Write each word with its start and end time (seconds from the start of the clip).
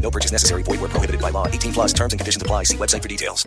No 0.00 0.10
purchase 0.10 0.32
necessary. 0.32 0.62
Void 0.62 0.80
where 0.80 0.88
prohibited 0.88 1.20
by 1.20 1.30
law. 1.30 1.48
18 1.48 1.72
plus 1.72 1.92
terms 1.92 2.12
and 2.12 2.20
conditions 2.20 2.42
apply. 2.42 2.62
See 2.62 2.76
website 2.76 3.02
for 3.02 3.08
details. 3.08 3.46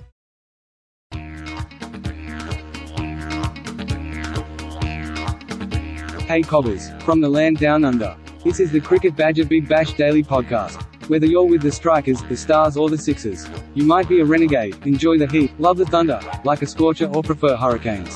Hey 6.30 6.44
Cobbers, 6.44 6.92
from 7.00 7.22
the 7.22 7.30
land 7.30 7.58
down 7.58 7.84
under. 7.84 8.16
This 8.44 8.60
is 8.60 8.72
the 8.72 8.80
Cricket 8.80 9.16
Badger 9.16 9.46
Big 9.46 9.68
Bash 9.68 9.94
Daily 9.94 10.22
Podcast. 10.22 10.80
Whether 11.10 11.26
you're 11.26 11.44
with 11.44 11.64
the 11.64 11.72
Strikers, 11.72 12.22
the 12.30 12.38
Stars, 12.38 12.78
or 12.78 12.88
the 12.88 13.00
Sixers, 13.00 13.50
you 13.74 13.84
might 13.84 14.08
be 14.08 14.20
a 14.20 14.26
renegade, 14.26 14.78
enjoy 14.86 15.18
the 15.18 15.26
heat, 15.26 15.60
love 15.60 15.78
the 15.78 15.88
thunder, 15.88 16.20
like 16.44 16.62
a 16.62 16.68
scorcher, 16.68 17.08
or 17.08 17.24
prefer 17.24 17.56
hurricanes. 17.56 18.16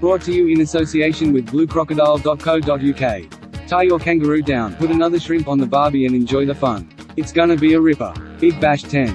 Brought 0.00 0.22
to 0.22 0.32
you 0.32 0.48
in 0.48 0.62
association 0.62 1.34
with 1.34 1.48
bluecrocodile.co.uk. 1.48 3.68
Tie 3.68 3.82
your 3.82 3.98
kangaroo 3.98 4.40
down, 4.40 4.74
put 4.76 4.90
another 4.90 5.20
shrimp 5.20 5.46
on 5.46 5.58
the 5.58 5.66
barbie, 5.66 6.06
and 6.06 6.14
enjoy 6.14 6.46
the 6.46 6.54
fun. 6.54 6.88
It's 7.14 7.30
gonna 7.30 7.56
be 7.56 7.74
a 7.74 7.80
ripper. 7.80 8.14
Big 8.40 8.58
Bash 8.58 8.84
10. 8.84 9.08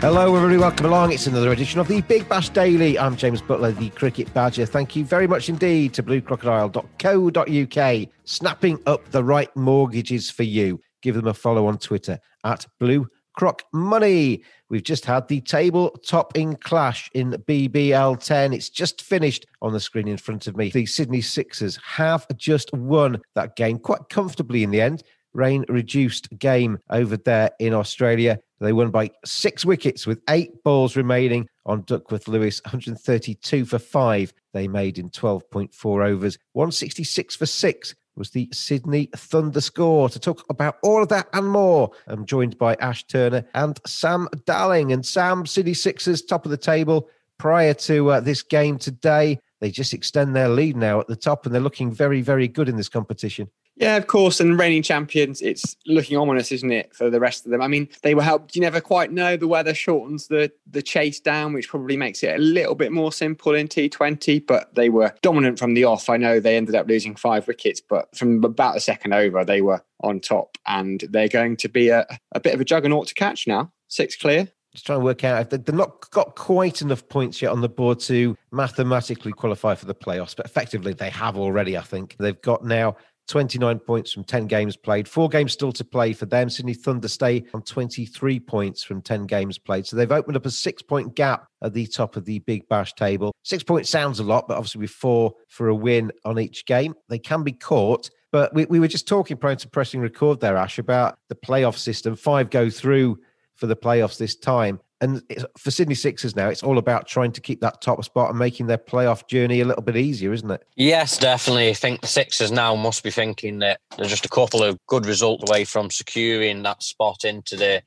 Hello, 0.00 0.36
everybody. 0.36 0.56
Welcome 0.56 0.86
along. 0.86 1.12
It's 1.12 1.26
another 1.26 1.50
edition 1.50 1.80
of 1.80 1.88
the 1.88 2.00
Big 2.02 2.28
Bash 2.28 2.50
Daily. 2.50 2.96
I'm 2.96 3.16
James 3.16 3.42
Buttler, 3.42 3.76
the 3.76 3.90
Cricket 3.90 4.32
Badger. 4.32 4.66
Thank 4.66 4.94
you 4.94 5.04
very 5.04 5.26
much 5.26 5.48
indeed 5.48 5.94
to 5.94 6.02
bluecrocodile.co.uk, 6.04 8.08
snapping 8.24 8.78
up 8.86 9.10
the 9.10 9.24
right 9.24 9.56
mortgages 9.56 10.30
for 10.30 10.44
you. 10.44 10.80
Give 11.02 11.16
them 11.16 11.26
a 11.26 11.34
follow 11.34 11.66
on 11.66 11.78
Twitter 11.78 12.20
at 12.44 12.66
Blue 12.78 13.08
Croc 13.36 13.62
Money. 13.72 14.42
We've 14.68 14.82
just 14.82 15.04
had 15.04 15.28
the 15.28 15.40
table 15.42 15.90
topping 16.04 16.56
clash 16.56 17.08
in 17.14 17.32
BBL 17.32 18.18
10. 18.18 18.52
It's 18.52 18.70
just 18.70 19.02
finished 19.02 19.46
on 19.62 19.72
the 19.72 19.80
screen 19.80 20.08
in 20.08 20.16
front 20.16 20.46
of 20.46 20.56
me. 20.56 20.70
The 20.70 20.86
Sydney 20.86 21.20
Sixers 21.20 21.78
have 21.84 22.26
just 22.36 22.72
won 22.72 23.20
that 23.34 23.54
game 23.54 23.78
quite 23.78 24.08
comfortably 24.08 24.64
in 24.64 24.70
the 24.70 24.80
end. 24.80 25.04
Rain 25.32 25.66
reduced 25.68 26.36
game 26.38 26.78
over 26.90 27.16
there 27.16 27.50
in 27.60 27.74
Australia. 27.74 28.40
They 28.58 28.72
won 28.72 28.90
by 28.90 29.10
six 29.24 29.66
wickets 29.66 30.06
with 30.06 30.22
eight 30.30 30.64
balls 30.64 30.96
remaining 30.96 31.46
on 31.66 31.82
Duckworth 31.82 32.26
Lewis, 32.26 32.62
132 32.64 33.66
for 33.66 33.78
five 33.78 34.32
they 34.54 34.66
made 34.66 34.98
in 34.98 35.10
12.4 35.10 36.08
overs, 36.08 36.38
166 36.54 37.36
for 37.36 37.44
six 37.44 37.94
was 38.16 38.30
the 38.30 38.48
Sydney 38.52 39.08
Thunder 39.14 39.60
score. 39.60 40.08
To 40.08 40.18
talk 40.18 40.44
about 40.48 40.78
all 40.82 41.02
of 41.02 41.08
that 41.10 41.28
and 41.32 41.48
more, 41.48 41.90
I'm 42.06 42.26
joined 42.26 42.58
by 42.58 42.74
Ash 42.76 43.04
Turner 43.04 43.44
and 43.54 43.78
Sam 43.86 44.28
Dalling. 44.44 44.92
And 44.92 45.04
Sam, 45.04 45.46
Sydney 45.46 45.74
Sixers, 45.74 46.22
top 46.22 46.44
of 46.44 46.50
the 46.50 46.56
table 46.56 47.08
prior 47.38 47.74
to 47.74 48.10
uh, 48.10 48.20
this 48.20 48.42
game 48.42 48.78
today. 48.78 49.38
They 49.60 49.70
just 49.70 49.94
extend 49.94 50.34
their 50.34 50.48
lead 50.48 50.76
now 50.76 51.00
at 51.00 51.06
the 51.06 51.16
top, 51.16 51.46
and 51.46 51.54
they're 51.54 51.62
looking 51.62 51.90
very, 51.90 52.22
very 52.22 52.48
good 52.48 52.68
in 52.68 52.76
this 52.76 52.88
competition. 52.88 53.48
Yeah, 53.76 53.96
of 53.96 54.06
course. 54.06 54.40
And 54.40 54.58
reigning 54.58 54.82
champions, 54.82 55.42
it's 55.42 55.76
looking 55.86 56.16
ominous, 56.16 56.50
isn't 56.50 56.72
it, 56.72 56.94
for 56.96 57.10
the 57.10 57.20
rest 57.20 57.44
of 57.44 57.52
them? 57.52 57.60
I 57.60 57.68
mean, 57.68 57.88
they 58.02 58.14
were 58.14 58.22
helped. 58.22 58.56
You 58.56 58.62
never 58.62 58.80
quite 58.80 59.12
know. 59.12 59.36
The 59.36 59.48
weather 59.48 59.74
shortens 59.74 60.28
the 60.28 60.50
the 60.66 60.82
chase 60.82 61.20
down, 61.20 61.52
which 61.52 61.68
probably 61.68 61.96
makes 61.96 62.22
it 62.22 62.34
a 62.34 62.38
little 62.38 62.74
bit 62.74 62.90
more 62.90 63.12
simple 63.12 63.54
in 63.54 63.68
T20. 63.68 64.46
But 64.46 64.74
they 64.74 64.88
were 64.88 65.14
dominant 65.20 65.58
from 65.58 65.74
the 65.74 65.84
off. 65.84 66.08
I 66.08 66.16
know 66.16 66.40
they 66.40 66.56
ended 66.56 66.74
up 66.74 66.88
losing 66.88 67.16
five 67.16 67.46
wickets, 67.46 67.82
but 67.82 68.16
from 68.16 68.42
about 68.44 68.74
the 68.74 68.80
second 68.80 69.12
over, 69.12 69.44
they 69.44 69.60
were 69.60 69.82
on 70.00 70.20
top, 70.20 70.56
and 70.66 71.04
they're 71.10 71.28
going 71.28 71.56
to 71.58 71.68
be 71.68 71.90
a, 71.90 72.06
a 72.32 72.40
bit 72.40 72.54
of 72.54 72.60
a 72.60 72.64
juggernaut 72.64 73.08
to 73.08 73.14
catch 73.14 73.46
now. 73.46 73.70
Six 73.88 74.16
clear. 74.16 74.48
Just 74.72 74.86
trying 74.86 75.00
to 75.00 75.04
work 75.04 75.24
out 75.24 75.40
if 75.40 75.64
they've 75.64 75.74
not 75.74 76.10
got 76.10 76.34
quite 76.36 76.82
enough 76.82 77.06
points 77.08 77.40
yet 77.40 77.50
on 77.50 77.62
the 77.62 77.68
board 77.68 77.98
to 78.00 78.36
mathematically 78.52 79.32
qualify 79.32 79.74
for 79.74 79.86
the 79.86 79.94
playoffs, 79.94 80.36
but 80.36 80.44
effectively 80.44 80.92
they 80.92 81.08
have 81.08 81.36
already. 81.36 81.78
I 81.78 81.82
think 81.82 82.16
they've 82.18 82.40
got 82.42 82.62
now 82.64 82.96
29 83.28 83.78
points 83.80 84.12
from 84.12 84.24
10 84.24 84.46
games 84.46 84.76
played. 84.76 85.08
Four 85.08 85.28
games 85.28 85.52
still 85.52 85.72
to 85.72 85.84
play 85.84 86.12
for 86.12 86.26
them. 86.26 86.48
Sydney 86.48 86.74
Thunder 86.74 87.08
stay 87.08 87.44
on 87.54 87.62
23 87.62 88.40
points 88.40 88.84
from 88.84 89.02
10 89.02 89.26
games 89.26 89.58
played. 89.58 89.86
So 89.86 89.96
they've 89.96 90.10
opened 90.10 90.36
up 90.36 90.46
a 90.46 90.50
six 90.50 90.82
point 90.82 91.14
gap 91.14 91.46
at 91.62 91.72
the 91.72 91.86
top 91.86 92.16
of 92.16 92.24
the 92.24 92.38
Big 92.40 92.68
Bash 92.68 92.94
table. 92.94 93.34
Six 93.42 93.62
points 93.62 93.90
sounds 93.90 94.20
a 94.20 94.24
lot, 94.24 94.48
but 94.48 94.56
obviously 94.56 94.82
with 94.82 94.90
four 94.90 95.34
for 95.48 95.68
a 95.68 95.74
win 95.74 96.12
on 96.24 96.38
each 96.38 96.66
game, 96.66 96.94
they 97.08 97.18
can 97.18 97.42
be 97.42 97.52
caught. 97.52 98.10
But 98.32 98.52
we, 98.54 98.66
we 98.66 98.80
were 98.80 98.88
just 98.88 99.08
talking 99.08 99.36
prior 99.36 99.54
to 99.56 99.68
pressing 99.68 100.00
record 100.00 100.40
there, 100.40 100.56
Ash, 100.56 100.78
about 100.78 101.18
the 101.28 101.34
playoff 101.34 101.76
system. 101.76 102.16
Five 102.16 102.50
go 102.50 102.68
through 102.68 103.18
for 103.56 103.66
the 103.66 103.76
playoffs 103.76 104.18
this 104.18 104.36
time. 104.36 104.80
And 105.00 105.22
for 105.58 105.70
Sydney 105.70 105.94
Sixers 105.94 106.36
now, 106.36 106.48
it's 106.48 106.62
all 106.62 106.78
about 106.78 107.06
trying 107.06 107.32
to 107.32 107.40
keep 107.40 107.60
that 107.60 107.82
top 107.82 108.02
spot 108.04 108.30
and 108.30 108.38
making 108.38 108.66
their 108.66 108.78
playoff 108.78 109.26
journey 109.28 109.60
a 109.60 109.66
little 109.66 109.82
bit 109.82 109.96
easier, 109.96 110.32
isn't 110.32 110.50
it? 110.50 110.66
Yes, 110.74 111.18
definitely. 111.18 111.68
I 111.68 111.74
think 111.74 112.00
the 112.00 112.06
Sixers 112.06 112.50
now 112.50 112.74
must 112.76 113.02
be 113.02 113.10
thinking 113.10 113.58
that 113.58 113.80
they're 113.96 114.06
just 114.06 114.24
a 114.24 114.30
couple 114.30 114.62
of 114.62 114.78
good 114.86 115.04
results 115.04 115.50
away 115.50 115.64
from 115.64 115.90
securing 115.90 116.62
that 116.62 116.82
spot 116.82 117.24
into 117.24 117.56
the 117.56 117.82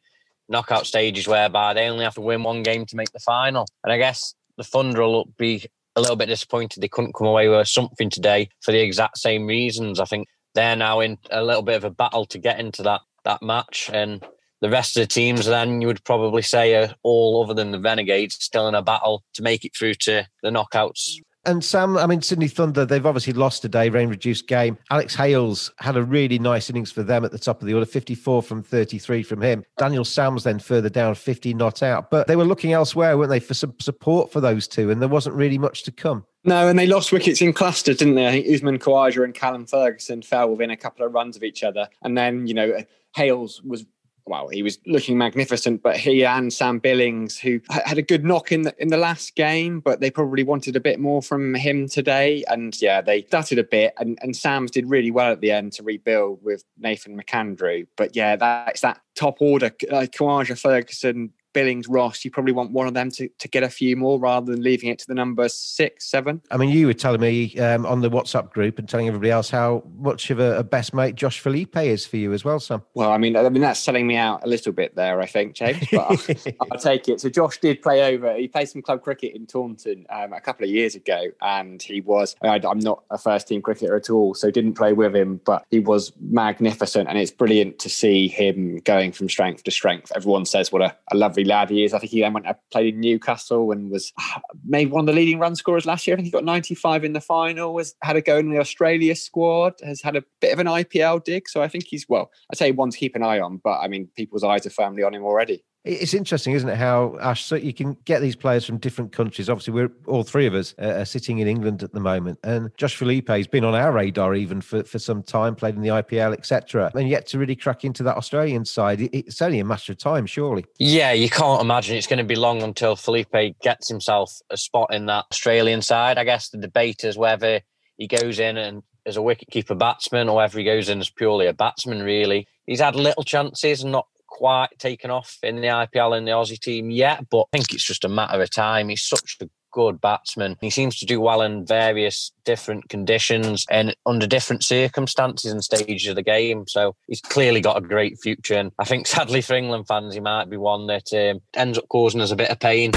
knockout 0.50 0.86
stages, 0.86 1.28
whereby 1.28 1.74
they 1.74 1.88
only 1.88 2.04
have 2.04 2.16
to 2.16 2.22
win 2.22 2.44
one 2.44 2.62
game 2.62 2.86
to 2.86 2.96
make 2.96 3.12
the 3.12 3.20
final. 3.20 3.66
And 3.84 3.92
I 3.92 3.98
guess 3.98 4.36
the 4.58 4.64
Thunder 4.64 5.02
will 5.02 5.34
be 5.38 5.66
a 5.96 6.02
little 6.02 6.16
bit 6.16 6.28
disappointed 6.28 6.82
they 6.82 6.88
couldn't 6.88 7.16
come 7.16 7.28
away 7.28 7.50
with 7.50 7.68
something 7.68 8.10
today 8.10 8.50
for 8.62 8.72
the 8.72 8.80
exact 8.80 9.18
same 9.18 9.48
reasons. 9.48 10.00
I 10.00 10.06
think 10.06 10.28
they're 10.54 10.76
now 10.76 11.00
in 11.00 11.18
a 11.32 11.44
little 11.44 11.64
bit 11.64 11.76
of 11.76 11.84
a 11.84 11.90
battle 11.90 12.26
to 12.26 12.38
get 12.38 12.60
into 12.60 12.84
that 12.84 13.02
that 13.26 13.42
match 13.42 13.90
and 13.94 14.26
the 14.62 14.70
rest 14.70 14.98
of 14.98 15.02
the 15.02 15.08
teams 15.08 15.46
then 15.46 15.82
you 15.82 15.88
would 15.88 16.04
probably 16.04 16.42
say 16.42 16.76
are 16.76 16.94
all 17.04 17.44
other 17.44 17.54
than 17.54 17.72
the 17.72 17.80
Renegades 17.80 18.36
still 18.36 18.68
in 18.68 18.76
a 18.76 18.82
battle 18.82 19.24
to 19.34 19.42
make 19.42 19.66
it 19.66 19.76
through 19.76 19.96
to 19.96 20.28
the 20.44 20.50
knockouts. 20.50 21.20
And 21.46 21.64
Sam, 21.64 21.98
I 21.98 22.06
mean, 22.06 22.22
Sydney 22.22 22.50
Thunder, 22.50 22.86
they've 22.86 23.06
obviously 23.06 23.32
lost 23.32 23.62
today, 23.62 23.90
rain 23.90 24.10
reduced 24.10 24.48
game. 24.48 24.78
Alex 24.92 25.16
Hales 25.16 25.72
had 25.78 25.96
a 25.96 26.04
really 26.04 26.38
nice 26.38 26.70
innings 26.70 26.92
for 26.92 27.02
them 27.02 27.24
at 27.24 27.32
the 27.32 27.40
top 27.40 27.62
of 27.62 27.68
the 27.68 27.74
order, 27.74 27.86
54 27.86 28.44
from 28.44 28.62
33 28.62 29.24
from 29.24 29.42
him. 29.42 29.64
Daniel 29.78 30.04
Sams 30.04 30.44
then 30.44 30.60
further 30.60 30.90
down, 30.90 31.16
50 31.16 31.54
not 31.54 31.82
out. 31.82 32.12
But 32.12 32.28
they 32.28 32.36
were 32.36 32.44
looking 32.44 32.74
elsewhere, 32.74 33.18
weren't 33.18 33.30
they, 33.30 33.40
for 33.40 33.54
some 33.54 33.74
support 33.80 34.34
for 34.34 34.42
those 34.42 34.68
two, 34.68 34.92
and 34.92 35.02
there 35.02 35.08
wasn't 35.08 35.36
really 35.36 35.58
much 35.58 35.84
to 35.84 35.92
come. 35.92 36.26
No, 36.44 36.68
and 36.68 36.78
they 36.78 36.88
lost 36.88 37.14
wickets 37.14 37.42
in 37.42 37.54
clusters, 37.54 37.98
didn't 37.98 38.16
they? 38.16 38.28
I 38.28 38.32
think 38.32 38.54
Usman 38.54 38.78
Khawaja 38.78 39.24
and 39.24 39.34
Callum 39.34 39.66
Ferguson 39.66 40.22
fell 40.22 40.50
within 40.50 40.72
a 40.72 40.78
couple 40.78 41.06
of 41.06 41.14
runs 41.14 41.38
of 41.38 41.44
each 41.44 41.64
other. 41.64 41.88
And 42.02 42.18
then, 42.18 42.48
you 42.48 42.54
know, 42.54 42.84
Hales 43.16 43.62
was 43.64 43.86
well, 44.30 44.48
he 44.48 44.64
was 44.64 44.80
looking 44.86 45.18
magnificent. 45.18 45.84
But 45.84 45.98
he 45.98 46.24
and 46.24 46.54
Sam 46.54 46.80
Billings, 46.80 47.38
who 47.38 47.60
had 47.70 47.98
a 47.98 48.02
good 48.02 48.24
knock 48.24 48.52
in 48.52 48.62
the 48.62 48.74
in 48.78 48.88
the 48.88 48.98
last 48.98 49.36
game, 49.36 49.82
but 49.82 50.00
they 50.00 50.12
probably 50.12 50.44
wanted 50.44 50.76
a 50.76 50.80
bit 50.80 51.00
more 51.00 51.22
from 51.22 51.56
him 51.56 51.90
today. 51.90 52.44
And 52.48 52.80
yeah, 52.82 53.02
they 53.02 53.24
stuttered 53.24 53.58
a 53.58 53.64
bit, 53.64 53.94
and, 53.98 54.18
and 54.22 54.36
Sams 54.36 54.72
did 54.72 54.90
really 54.90 55.12
well 55.12 55.32
at 55.32 55.42
the 55.42 55.52
end 55.52 55.74
to 55.74 55.84
rebuild 55.84 56.40
with 56.44 56.64
Nathan 56.78 57.20
McAndrew. 57.20 57.88
But 57.98 58.16
yeah, 58.16 58.38
that's 58.38 58.82
that 58.82 59.02
top 59.16 59.42
order, 59.42 59.72
like 59.90 60.12
Khawaja 60.12 60.58
Ferguson, 60.58 61.34
Billings, 61.54 61.88
Ross, 61.88 62.24
you 62.24 62.32
probably 62.32 62.54
want 62.54 62.72
one 62.72 62.88
of 62.88 62.94
them 62.94 63.10
to, 63.12 63.28
to 63.40 63.48
get 63.48 63.64
a 63.64 63.70
few 63.70 63.96
more 63.96 64.20
rather 64.20 64.52
than 64.52 64.62
leaving 64.62 64.90
it 64.90 65.00
to 65.00 65.08
the 65.08 65.14
number 65.14 65.50
six, 65.50 66.10
seven. 66.10 66.42
I 66.52 66.58
mean, 66.58 66.70
you 66.70 66.88
were 66.88 66.94
telling 66.94 67.22
me 67.22 67.58
um, 67.58 67.86
on 67.86 68.02
the 68.02 68.10
WhatsApp 68.10 68.52
group 68.52 68.80
and 68.80 68.88
telling 68.88 69.08
everybody 69.08 69.32
else 69.32 69.50
how 69.50 69.84
much 69.98 70.30
of 70.30 70.40
a, 70.40 70.60
a, 70.60 70.64
best 70.64 70.94
mate 70.94 71.16
Josh 71.16 71.40
Philippe 71.40 71.90
is 71.90 72.06
for 72.06 72.18
you 72.18 72.34
as 72.34 72.46
well, 72.46 72.60
Sam. 72.60 72.84
Well, 72.94 73.12
I 73.12 73.18
mean, 73.18 73.36
I 73.36 73.50
mean 73.50 73.62
that's 73.62 73.80
selling 73.80 74.06
me 74.06 74.16
out 74.16 74.44
a 74.44 74.48
little 74.48 74.72
bit 74.72 74.96
there, 74.96 75.20
I 75.22 75.26
think, 75.26 75.56
James. 75.56 75.84
But 75.92 76.00
I'll, 76.00 76.54
I'll, 76.72 76.80
take 76.80 77.10
it. 77.10 77.20
So 77.22 77.30
Josh 77.30 77.58
did 77.58 77.82
play 77.82 78.16
over. 78.16 78.36
He 78.36 78.48
played 78.48 78.70
some 78.70 78.82
club 78.82 79.02
cricket 79.02 79.36
in 79.36 79.48
Taunton 79.48 80.06
um, 80.10 80.34
a 80.34 80.42
couple 80.42 80.66
of 80.66 80.70
years 80.70 80.96
ago, 80.96 81.26
and 81.42 81.82
he 81.82 82.02
was. 82.02 82.36
I, 82.42 82.60
I'm 82.64 82.80
not 82.80 83.04
a 83.10 83.18
first 83.18 83.48
team 83.48 83.62
cricketer 83.62 83.96
at 83.96 84.10
all, 84.10 84.36
so 84.36 84.52
didn't 84.52 84.76
play 84.76 84.94
with 84.94 85.16
him, 85.16 85.42
but 85.46 85.66
he 85.72 85.80
was 85.80 86.14
magnificent, 86.20 87.10
and 87.10 87.18
it's 87.18 87.32
brilliant 87.32 87.80
to 87.80 87.90
see 87.90 88.28
him 88.28 88.78
going 88.84 89.12
from 89.12 89.30
strength 89.30 89.64
to 89.64 89.72
strength. 89.72 90.12
Everyone 90.16 90.46
says 90.46 90.72
what 90.72 90.82
a, 90.82 90.96
a 91.12 91.18
lovely 91.18 91.44
lad 91.50 91.70
he 91.70 91.84
is. 91.84 91.94
I 91.94 92.00
think 92.00 92.12
he 92.12 92.22
then 92.22 92.34
went 92.34 92.46
played 92.72 92.94
in 92.94 93.02
Newcastle 93.02 93.72
and 93.72 93.92
was 93.92 94.14
ah, 94.18 94.42
made 94.66 94.92
one 94.92 95.02
of 95.02 95.06
the 95.08 95.14
leading 95.14 95.40
run 95.40 95.56
scorers 95.56 95.86
last 95.86 96.08
year. 96.08 96.16
I 96.16 96.18
think 96.18 96.28
he 96.28 96.32
got 96.32 96.46
95 96.46 97.04
in 97.04 97.14
the 97.14 97.22
final. 97.22 97.74
Was 97.74 97.96
had 98.02 98.16
a 98.16 98.22
go 98.22 98.38
in 98.38 98.50
the 98.50 98.60
Australia 98.60 99.16
squad. 99.16 99.74
Has 99.84 100.02
had 100.02 100.16
a 100.16 100.24
bit 100.40 100.54
of 100.54 100.60
an 100.60 100.68
IPL 100.68 101.24
dig. 101.24 101.50
So 101.50 101.62
I 101.62 101.68
think 101.68 101.86
he's 101.88 102.08
well. 102.08 102.32
I'd 102.52 102.58
say 102.58 102.72
one 102.72 102.92
to 102.92 102.98
keep 102.98 103.16
an 103.16 103.24
eye 103.24 103.40
on, 103.40 103.58
but 103.58 103.80
I 103.80 103.88
mean 103.88 104.08
people's 104.16 104.44
eyes 104.44 104.66
are 104.66 104.72
firmly 104.72 105.04
on 105.04 105.14
him 105.14 105.24
already. 105.24 105.64
It's 105.86 106.14
interesting, 106.14 106.54
isn't 106.54 106.68
it? 106.68 106.78
How 106.78 107.18
Ash, 107.22 107.46
so 107.46 107.56
you 107.56 107.74
can 107.74 107.96
get 108.04 108.22
these 108.22 108.36
players 108.36 108.66
from 108.66 108.80
different 108.80 109.14
countries. 109.14 109.50
Obviously, 109.50 109.74
we're 109.74 109.92
all 110.08 110.24
three 110.24 110.46
of 110.46 110.54
us 110.54 110.76
uh, 110.78 110.96
are 110.98 111.06
sitting 111.06 111.40
in 111.40 111.48
England 111.48 111.84
at 111.84 111.94
the 111.94 112.02
moment, 112.02 112.38
and 112.44 112.70
Josh 112.76 112.98
Philippe 112.98 113.36
has 113.36 113.48
been 113.48 113.64
on 113.64 113.74
our 113.74 113.94
radar 113.94 114.36
even 114.36 114.60
for, 114.60 114.84
for 114.84 115.00
some 115.00 115.24
time, 115.24 115.56
played 115.56 115.76
in 115.76 115.82
the 115.82 115.88
IPL, 115.88 116.34
etc. 116.34 116.92
And 116.94 117.08
yet 117.08 117.28
to 117.28 117.40
really 117.40 117.56
crack 117.56 117.86
into 117.86 118.04
that 118.04 118.18
Australian 118.18 118.66
side, 118.66 119.02
it's 119.14 119.42
only 119.42 119.60
a 119.60 119.66
matter 119.66 119.94
of 119.94 119.98
time, 120.00 120.26
surely. 120.26 120.66
Yeah, 120.80 121.14
you 121.14 121.30
can't 121.30 121.62
imagine 121.62 121.96
it's 121.96 122.08
going 122.08 122.18
to 122.18 122.26
be 122.26 122.36
long 122.36 122.62
until 122.62 122.98
Philippe 122.98 123.56
gets 123.62 123.88
himself 123.88 124.34
a 124.50 124.58
spot 124.58 124.94
in 124.94 125.06
that 125.06 125.26
Australian 125.32 125.82
side. 125.82 126.18
I 126.18 126.26
guess 126.26 126.50
the 126.50 126.58
debate 126.58 127.06
is 127.06 127.18
whether 127.18 127.62
he 127.98 128.08
goes 128.08 128.40
in 128.40 128.58
and 128.58 128.84
as 129.06 129.16
a 129.16 129.22
wicketkeeper 129.22 129.78
batsman 129.78 130.28
or 130.28 130.36
whether 130.36 130.60
he 130.60 130.66
goes 130.66 130.90
in 130.90 131.00
as 131.00 131.10
purely 131.10 131.48
a 131.48 131.54
batsman. 131.54 132.04
Really, 132.04 132.48
he's 132.66 132.82
had 132.82 132.98
little 132.98 133.24
chances 133.24 133.82
and 133.82 133.94
not 133.94 134.08
quite 134.30 134.70
taken 134.78 135.12
off 135.12 135.38
in 135.44 135.58
the 135.58 135.68
IPL 135.68 136.18
in 136.18 136.26
the 136.26 136.32
Aussie 136.32 136.60
team 136.60 136.92
yet, 136.92 137.30
but 137.30 137.46
I 137.54 137.58
think 137.58 137.74
it's 137.74 137.84
just 137.84 138.06
a 138.06 138.10
matter 138.10 138.42
of 138.42 138.52
time. 138.52 138.90
He's 138.90 139.04
such 139.04 139.38
a 139.42 139.50
good 139.72 140.02
batsman. 140.02 140.58
He 140.62 140.70
seems 140.70 140.98
to 141.00 141.06
do 141.06 141.20
well 141.20 141.42
in 141.42 141.66
various 141.66 142.32
different 142.44 142.90
conditions 142.90 143.66
and 143.70 143.96
under 144.06 144.28
different 144.28 144.64
circumstances 144.64 145.52
and 145.52 145.64
stages 145.64 146.08
of 146.08 146.16
the 146.16 146.24
game. 146.24 146.66
So 146.68 146.96
he's 147.08 147.22
clearly 147.22 147.62
got 147.62 147.78
a 147.78 147.82
great 147.82 148.20
future. 148.20 148.56
And 148.56 148.72
I 148.80 148.86
think 148.86 149.08
sadly 149.16 149.42
for 149.42 149.56
England 149.56 149.88
fans, 149.88 150.14
he 150.14 150.20
might 150.20 150.50
be 150.50 150.58
one 150.58 150.88
that 150.88 151.14
um, 151.14 151.42
ends 151.54 151.78
up 151.78 151.88
causing 151.90 152.22
us 152.22 152.32
a 152.32 152.36
bit 152.36 152.50
of 152.50 152.60
pain. 152.60 152.92